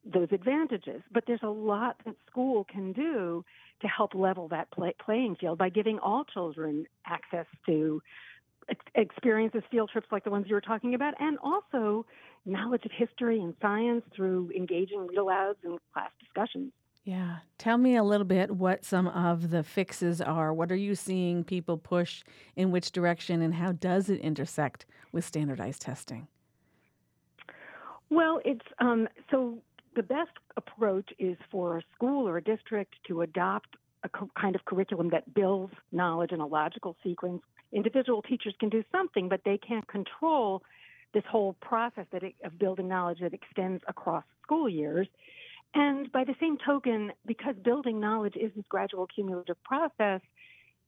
[0.06, 1.01] those advantages.
[1.12, 3.45] But there's a lot that school can do
[3.82, 8.01] to help level that play, playing field by giving all children access to
[8.70, 12.06] ex- experiences, field trips like the ones you were talking about, and also
[12.45, 16.72] knowledge of history and science through engaging read alouds and class discussions.
[17.04, 17.39] Yeah.
[17.58, 20.54] Tell me a little bit what some of the fixes are.
[20.54, 22.24] What are you seeing people push
[22.56, 26.28] in which direction, and how does it intersect with standardized testing?
[28.10, 29.58] Well, it's um, so
[29.95, 34.56] the best approach is for a school or a district to adopt a co- kind
[34.56, 37.41] of curriculum that builds knowledge in a logical sequence.
[37.74, 40.64] Individual teachers can do something, but they can't control
[41.14, 45.08] this whole process that it, of building knowledge that extends across school years.
[45.76, 50.21] And by the same token, because building knowledge is this gradual cumulative process,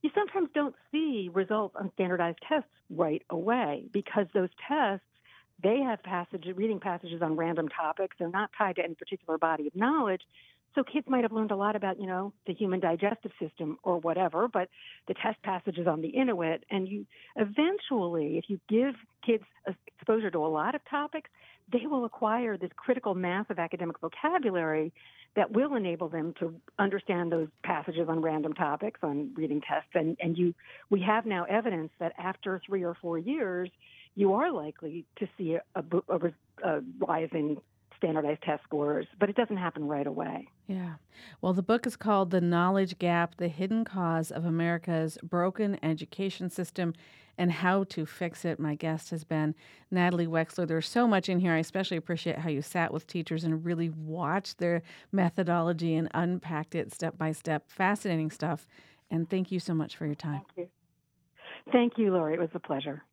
[0.01, 5.05] you sometimes don't see results on standardized tests right away because those tests
[5.63, 8.15] they have passages reading passages on random topics.
[8.19, 10.21] They're not tied to any particular body of knowledge
[10.75, 13.97] so kids might have learned a lot about you know the human digestive system or
[13.97, 14.69] whatever but
[15.07, 17.05] the test passages on the inuit and you
[17.37, 18.93] eventually if you give
[19.25, 19.43] kids
[19.87, 21.29] exposure to a lot of topics
[21.71, 24.93] they will acquire this critical mass of academic vocabulary
[25.35, 30.17] that will enable them to understand those passages on random topics on reading tests and,
[30.19, 30.53] and you
[30.89, 33.69] we have now evidence that after three or four years
[34.15, 36.31] you are likely to see a, a,
[36.63, 37.57] a rise in
[37.97, 40.47] standardized test scores, but it doesn't happen right away.
[40.67, 40.95] Yeah.
[41.41, 46.49] Well, the book is called The Knowledge Gap The Hidden Cause of America's Broken Education
[46.49, 46.93] System
[47.37, 48.59] and How to Fix It.
[48.59, 49.55] My guest has been
[49.91, 50.67] Natalie Wexler.
[50.67, 51.53] There's so much in here.
[51.53, 54.81] I especially appreciate how you sat with teachers and really watched their
[55.11, 57.69] methodology and unpacked it step by step.
[57.69, 58.65] Fascinating stuff.
[59.11, 60.41] And thank you so much for your time.
[60.55, 61.71] Thank you.
[61.71, 62.35] Thank you, Lori.
[62.35, 63.03] It was a pleasure.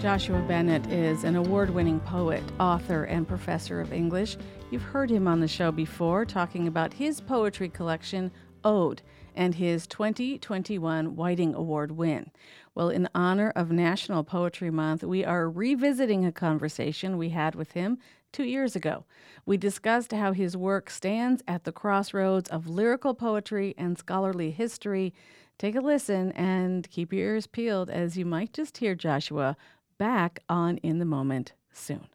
[0.00, 4.36] Joshua Bennett is an award winning poet, author, and professor of English.
[4.70, 8.30] You've heard him on the show before talking about his poetry collection,
[8.62, 9.02] Owed,
[9.34, 12.30] and his 2021 Whiting Award win.
[12.76, 17.72] Well, in honor of National Poetry Month, we are revisiting a conversation we had with
[17.72, 17.98] him
[18.30, 19.04] two years ago.
[19.46, 25.12] We discussed how his work stands at the crossroads of lyrical poetry and scholarly history.
[25.58, 29.56] Take a listen and keep your ears peeled as you might just hear Joshua
[29.98, 32.06] back on In the Moment soon.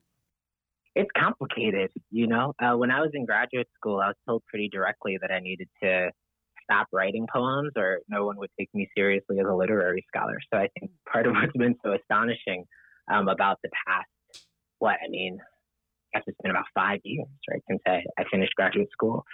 [0.95, 2.53] It's complicated, you know.
[2.61, 5.67] Uh, when I was in graduate school, I was told pretty directly that I needed
[5.81, 6.09] to
[6.63, 10.37] stop writing poems or no one would take me seriously as a literary scholar.
[10.53, 12.65] So I think part of what's been so astonishing
[13.11, 14.45] um, about the past,
[14.79, 15.39] what, I mean,
[16.13, 19.25] I guess it's been about five years, right, since I, I finished graduate school,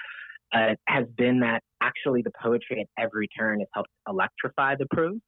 [0.53, 5.19] uh, has been that actually the poetry at every turn has helped electrify the prose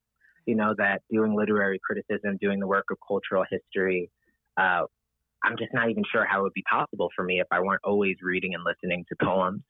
[0.45, 4.09] you know, that doing literary criticism, doing the work of cultural history,
[4.57, 4.83] uh,
[5.43, 7.81] I'm just not even sure how it would be possible for me if I weren't
[7.83, 9.61] always reading and listening to poems,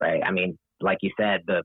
[0.00, 0.22] right?
[0.24, 1.62] I mean, like you said, the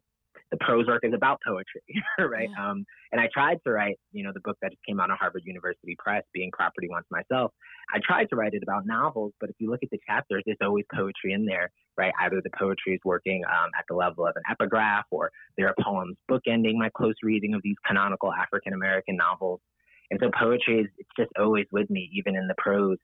[0.51, 1.81] the prose work is about poetry,
[2.19, 2.49] right?
[2.57, 2.71] Yeah.
[2.71, 5.17] Um, and I tried to write, you know, the book that just came out of
[5.17, 7.53] Harvard University Press, Being Property Once Myself.
[7.93, 10.57] I tried to write it about novels, but if you look at the chapters, there's
[10.61, 11.71] always poetry in there,
[12.01, 12.13] right?
[12.19, 15.75] Either the poetry is working um, at the level of an epigraph, or there are
[15.79, 19.61] poems bookending my close reading of these canonical African American novels.
[20.09, 22.97] And so poetry is it's just always with me, even in the prose.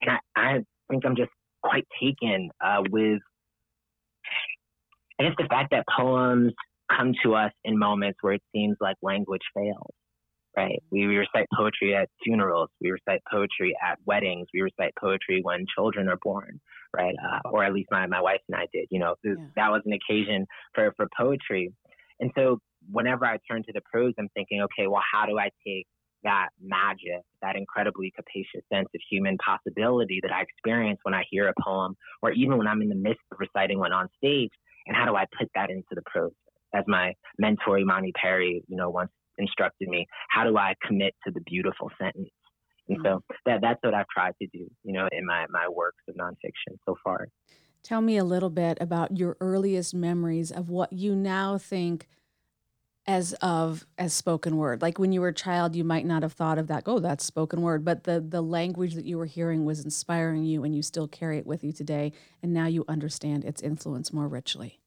[0.00, 0.58] And I, I
[0.90, 1.30] think I'm just
[1.62, 3.20] quite taken uh, with
[5.20, 6.52] I guess the fact that poems
[6.96, 9.94] come to us in moments where it seems like language fails,
[10.56, 10.82] right?
[10.90, 15.64] We, we recite poetry at funerals, we recite poetry at weddings, we recite poetry when
[15.76, 16.60] children are born,
[16.94, 17.14] right?
[17.22, 19.34] Uh, or at least my, my wife and I did, you know, yeah.
[19.56, 21.72] that was an occasion for, for poetry.
[22.20, 22.58] And so
[22.90, 25.86] whenever I turn to the prose, I'm thinking, okay, well, how do I take
[26.24, 31.48] that magic, that incredibly capacious sense of human possibility that I experience when I hear
[31.48, 34.50] a poem, or even when I'm in the midst of reciting one on stage,
[34.86, 36.32] and how do I put that into the prose?
[36.74, 41.32] as my mentor Imani Perry, you know, once instructed me, how do I commit to
[41.32, 42.30] the beautiful sentence?
[42.88, 43.06] And mm-hmm.
[43.06, 45.91] so that that's what I've tried to do, you know, in my my works of
[46.22, 47.28] nonfiction so far.
[47.82, 52.08] Tell me a little bit about your earliest memories of what you now think
[53.04, 56.34] as of as spoken word like when you were a child you might not have
[56.34, 59.64] thought of that oh that's spoken word but the the language that you were hearing
[59.64, 62.12] was inspiring you and you still carry it with you today
[62.44, 64.78] and now you understand its influence more richly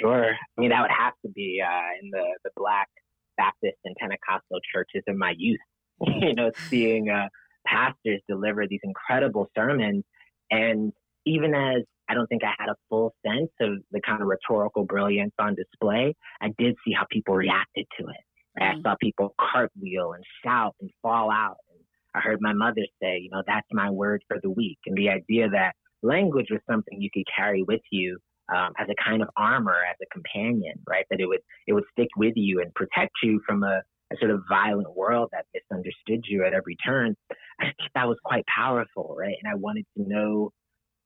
[0.00, 0.32] Sure.
[0.32, 2.88] I mean, that would have to be uh, in the, the Black
[3.36, 5.60] Baptist and Pentecostal churches in my youth.
[6.00, 7.28] you know, seeing uh,
[7.66, 10.04] pastors deliver these incredible sermons.
[10.50, 10.92] And
[11.24, 14.84] even as I don't think I had a full sense of the kind of rhetorical
[14.84, 18.60] brilliance on display, I did see how people reacted to it.
[18.60, 18.76] Right?
[18.76, 21.56] I saw people cartwheel and shout and fall out.
[21.70, 21.80] And
[22.14, 24.78] I heard my mother say, you know, that's my word for the week.
[24.86, 28.18] And the idea that language was something you could carry with you
[28.54, 31.04] um, as a kind of armor, as a companion, right?
[31.10, 33.82] That it would it would stick with you and protect you from a,
[34.12, 37.14] a sort of violent world that misunderstood you at every turn.
[37.60, 39.34] I think that was quite powerful, right?
[39.42, 40.50] And I wanted to know,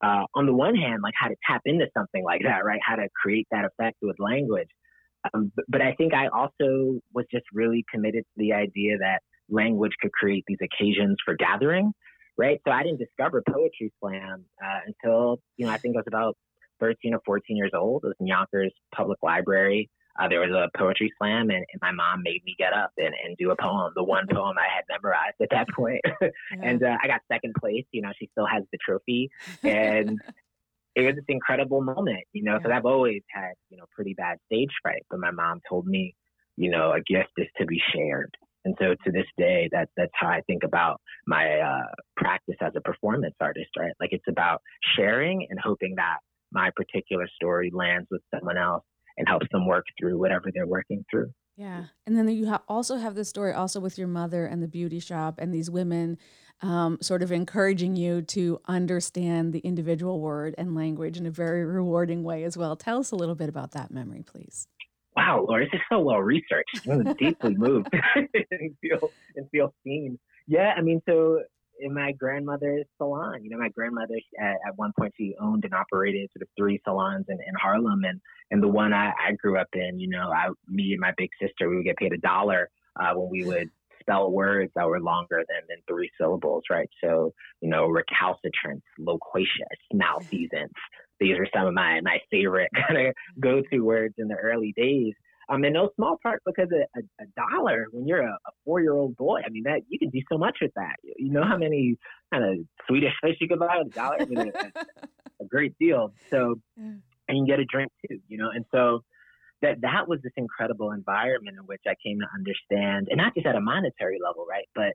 [0.03, 2.79] uh, on the one hand, like how to tap into something like that, right?
[2.85, 4.69] How to create that effect with language.
[5.33, 9.19] Um, but, but I think I also was just really committed to the idea that
[9.49, 11.91] language could create these occasions for gathering,
[12.37, 12.59] right?
[12.67, 16.35] So I didn't discover Poetry Slam uh, until, you know, I think I was about
[16.79, 18.03] 13 or 14 years old.
[18.03, 19.89] It was in Yonkers Public Library.
[20.19, 23.13] Uh, there was a poetry slam, and, and, my mom made me get up and,
[23.25, 26.01] and do a poem, the one poem I had memorized at that point.
[26.21, 26.29] yeah.
[26.61, 27.85] and uh, I got second place.
[27.91, 29.29] You know, she still has the trophy.
[29.63, 30.19] And
[30.95, 32.77] it was this incredible moment, you know, because yeah.
[32.77, 35.03] I've always had, you know, pretty bad stage fright.
[35.09, 36.15] But my mom told me,
[36.57, 38.35] you know, a gift is to be shared.
[38.63, 42.73] And so to this day, that that's how I think about my uh, practice as
[42.75, 43.93] a performance artist, right?
[43.99, 44.61] Like it's about
[44.95, 46.17] sharing and hoping that
[46.51, 48.83] my particular story lands with someone else
[49.21, 51.31] and helps them work through whatever they're working through.
[51.55, 51.85] Yeah.
[52.07, 54.99] And then you ha- also have this story also with your mother and the beauty
[54.99, 56.17] shop and these women
[56.61, 61.63] um, sort of encouraging you to understand the individual word and language in a very
[61.63, 62.75] rewarding way as well.
[62.75, 64.67] Tell us a little bit about that memory, please.
[65.15, 66.87] Wow, Laura, this is so well researched.
[66.89, 70.17] I'm deeply moved and feel and feel seen.
[70.47, 71.43] Yeah, I mean, so
[71.81, 73.43] in my grandmother's salon.
[73.43, 76.79] You know, my grandmother at, at one point she owned and operated sort of three
[76.85, 78.21] salons in, in Harlem, and
[78.51, 81.29] and the one I, I grew up in, you know, I me and my big
[81.41, 82.69] sister we would get paid a dollar
[82.99, 83.69] uh, when we would
[84.01, 86.89] spell words that were longer than, than three syllables, right?
[87.03, 90.73] So, you know, recalcitrant, loquacious, malfeasance.
[91.19, 94.73] These are some of my, my favorite kind of go to words in the early
[94.75, 95.13] days.
[95.51, 98.93] Um, in no small part because a, a, dollar when you're a, a four year
[98.93, 100.95] old boy, I mean that you can do so much with that.
[101.03, 101.97] You, know how many
[102.33, 104.17] kind of Swedish fish you can buy with a dollar?
[104.21, 104.79] I mean, a,
[105.41, 106.13] a great deal.
[106.29, 106.55] So,
[107.27, 108.49] and you get a drink too, you know.
[108.53, 109.01] And so
[109.61, 113.45] that that was this incredible environment in which I came to understand, and not just
[113.45, 114.93] at a monetary level, right, but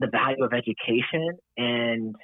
[0.00, 2.14] the value of education and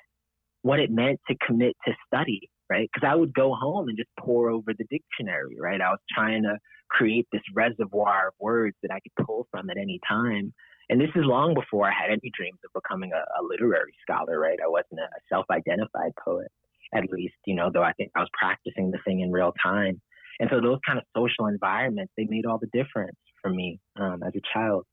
[0.63, 2.89] what it meant to commit to study, right?
[2.93, 5.81] Because I would go home and just pore over the dictionary, right?
[5.81, 6.59] I was trying to
[6.89, 10.53] create this reservoir of words that I could pull from at any time.
[10.89, 14.39] And this is long before I had any dreams of becoming a, a literary scholar,
[14.39, 14.59] right?
[14.63, 16.49] I wasn't a self identified poet,
[16.95, 20.01] at least, you know, though I think I was practicing the thing in real time.
[20.39, 24.23] And so those kind of social environments, they made all the difference for me um,
[24.25, 24.85] as a child.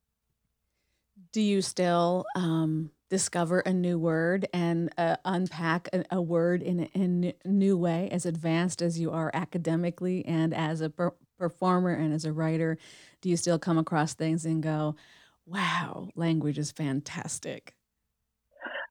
[1.31, 6.79] Do you still um, discover a new word and uh, unpack a, a, word in
[6.79, 11.93] a, in new way, as advanced as you are academically and as a per- performer
[11.93, 12.75] and as a writer,
[13.21, 14.95] do you still come across things and go,
[15.45, 17.75] wow, language is fantastic?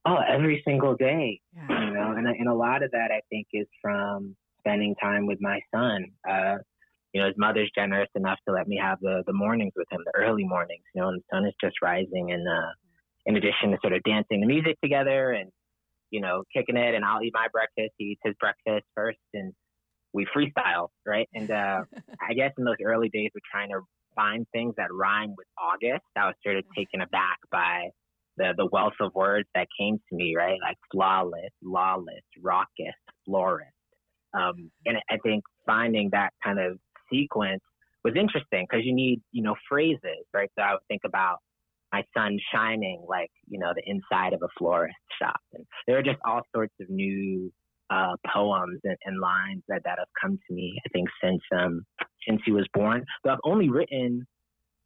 [0.06, 1.40] Oh, every single day.
[1.52, 1.86] Yeah.
[1.86, 5.38] You know, and and a lot of that I think is from spending time with
[5.40, 6.06] my son.
[6.28, 6.58] Uh,
[7.12, 10.00] you know, his mother's generous enough to let me have the the mornings with him,
[10.04, 10.84] the early mornings.
[10.94, 12.72] You know, and the sun is just rising, and uh,
[13.26, 15.50] in addition to sort of dancing the music together and
[16.10, 19.52] you know kicking it, and I'll eat my breakfast, he eats his breakfast first, and
[20.12, 21.28] we freestyle, right?
[21.34, 21.84] And uh,
[22.28, 23.80] I guess in those early days, we're trying to
[24.14, 26.04] find things that rhyme with August.
[26.16, 27.88] I was sort of taken aback by
[28.36, 30.58] the the wealth of words that came to me, right?
[30.62, 32.96] Like flawless, lawless, raucous,
[33.26, 33.70] florist.
[34.34, 36.78] Um, and I think finding that kind of
[37.12, 37.60] sequence
[38.04, 40.50] was interesting because you need, you know, phrases, right?
[40.58, 41.38] So I would think about
[41.92, 45.40] my sun shining like, you know, the inside of a florist shop.
[45.52, 47.52] And there are just all sorts of new
[47.90, 51.84] uh, poems and, and, lines that, that have come to me, I think, since um,
[52.26, 53.04] since he was born.
[53.22, 54.26] But I've only written,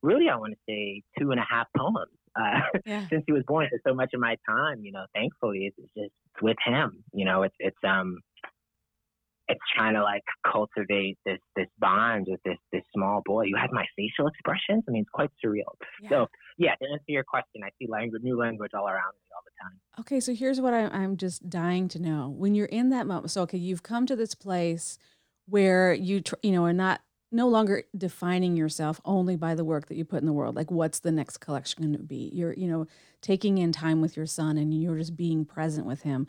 [0.02, 3.06] really, I want to say, two and a half poems uh, yeah.
[3.08, 3.68] since he was born.
[3.70, 7.04] So, so much of my time, you know, thankfully, it's, just with him.
[7.14, 8.18] You know, it's it's um
[9.48, 13.70] it's trying to like cultivate this this bond with this this small boy who has
[13.72, 14.84] my facial expressions.
[14.88, 15.74] I mean, it's quite surreal.
[16.02, 16.08] Yeah.
[16.08, 16.26] So
[16.58, 19.52] yeah, to answer your question, I see language, new language all around me all the
[19.62, 19.78] time.
[20.00, 22.34] Okay, so here's what I, I'm just dying to know.
[22.36, 24.98] When you're in that moment, so okay, you've come to this place
[25.46, 29.86] where you tr- you know are not no longer defining yourself only by the work
[29.88, 30.54] that you put in the world.
[30.56, 32.30] Like, what's the next collection going to be?
[32.32, 32.86] You're you know
[33.20, 36.26] taking in time with your son, and you're just being present with him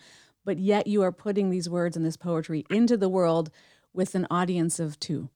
[0.47, 3.51] but yet you are putting these words and this poetry into the world
[3.93, 5.29] with an audience of two.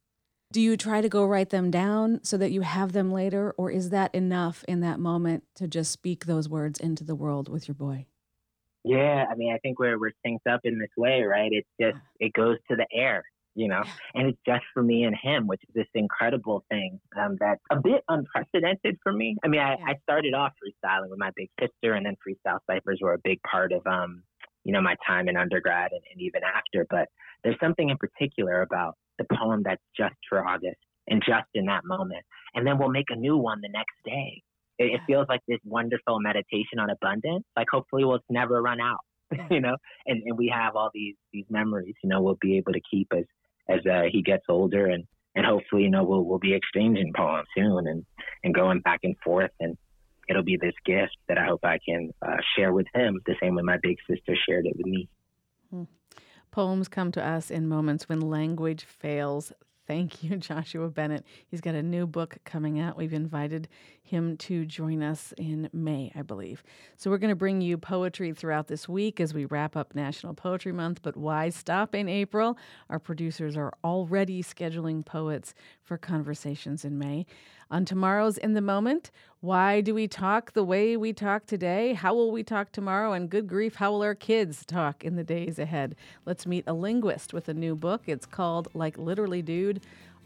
[0.53, 3.70] Do you try to go write them down so that you have them later, or
[3.70, 7.68] is that enough in that moment to just speak those words into the world with
[7.68, 8.05] your boy?
[8.86, 11.51] Yeah, I mean, I think we're we're synced up in this way, right?
[11.51, 13.84] It's just it goes to the air, you know,
[14.16, 17.82] and it's just for me and him, which is this incredible thing um, that's a
[17.82, 19.36] bit unprecedented for me.
[19.43, 19.74] I mean, I.
[19.74, 23.41] I started off freestyling with my big sister, and then freestyle ciphers were a big
[23.43, 24.24] part of um,
[24.64, 26.86] you know, my time in undergrad and, and even after.
[26.89, 27.07] But
[27.43, 31.86] there's something in particular about the poem that's just for August and just in that
[31.86, 32.24] moment.
[32.53, 34.41] And then we'll make a new one the next day.
[34.78, 37.45] It, it feels like this wonderful meditation on abundance.
[37.55, 38.99] Like hopefully we'll never run out,
[39.51, 42.74] you know, and, and we have all these, these memories, you know, we'll be able
[42.74, 43.26] to keep as,
[43.70, 45.05] as uh, he gets older and,
[45.36, 48.05] and hopefully, you know, we'll, we'll be exchanging poems soon and,
[48.43, 49.78] and going back and forth and,
[50.32, 53.55] it'll be this gift that I hope I can uh, share with him the same
[53.55, 55.09] way my big sister shared it with me.
[55.69, 55.84] Hmm.
[56.49, 59.53] Poems come to us in moments when language fails.
[59.88, 61.25] Thank you, Joshua Bennett.
[61.47, 62.97] He's got a new book coming out.
[62.97, 63.67] We've invited
[64.01, 66.63] him to join us in May, I believe.
[66.95, 70.34] So we're going to bring you poetry throughout this week as we wrap up National
[70.34, 71.01] Poetry Month.
[71.01, 72.57] But why stop in April?
[72.89, 75.53] Our producers are already scheduling poets
[75.84, 77.25] for conversations in May.
[77.72, 81.93] On tomorrow's In the Moment, why do we talk the way we talk today?
[81.93, 83.13] How will we talk tomorrow?
[83.13, 85.95] And good grief, how will our kids talk in the days ahead?
[86.26, 88.01] Let's meet a linguist with a new book.
[88.07, 89.80] It's called Like Literally Dude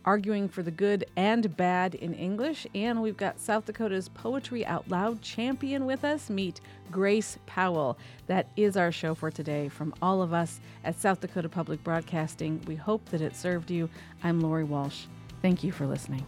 [0.06, 2.66] arguing for the good and bad in English.
[2.74, 6.32] And we've got South Dakota's Poetry Out Loud champion with us.
[6.32, 7.98] Meet Grace Powell.
[8.26, 9.70] That is our show for today.
[9.70, 13.90] From all of us at South Dakota Public Broadcasting, we hope that it served you.
[14.24, 15.06] I'm Lori Walsh.
[15.42, 16.26] Thank you for listening.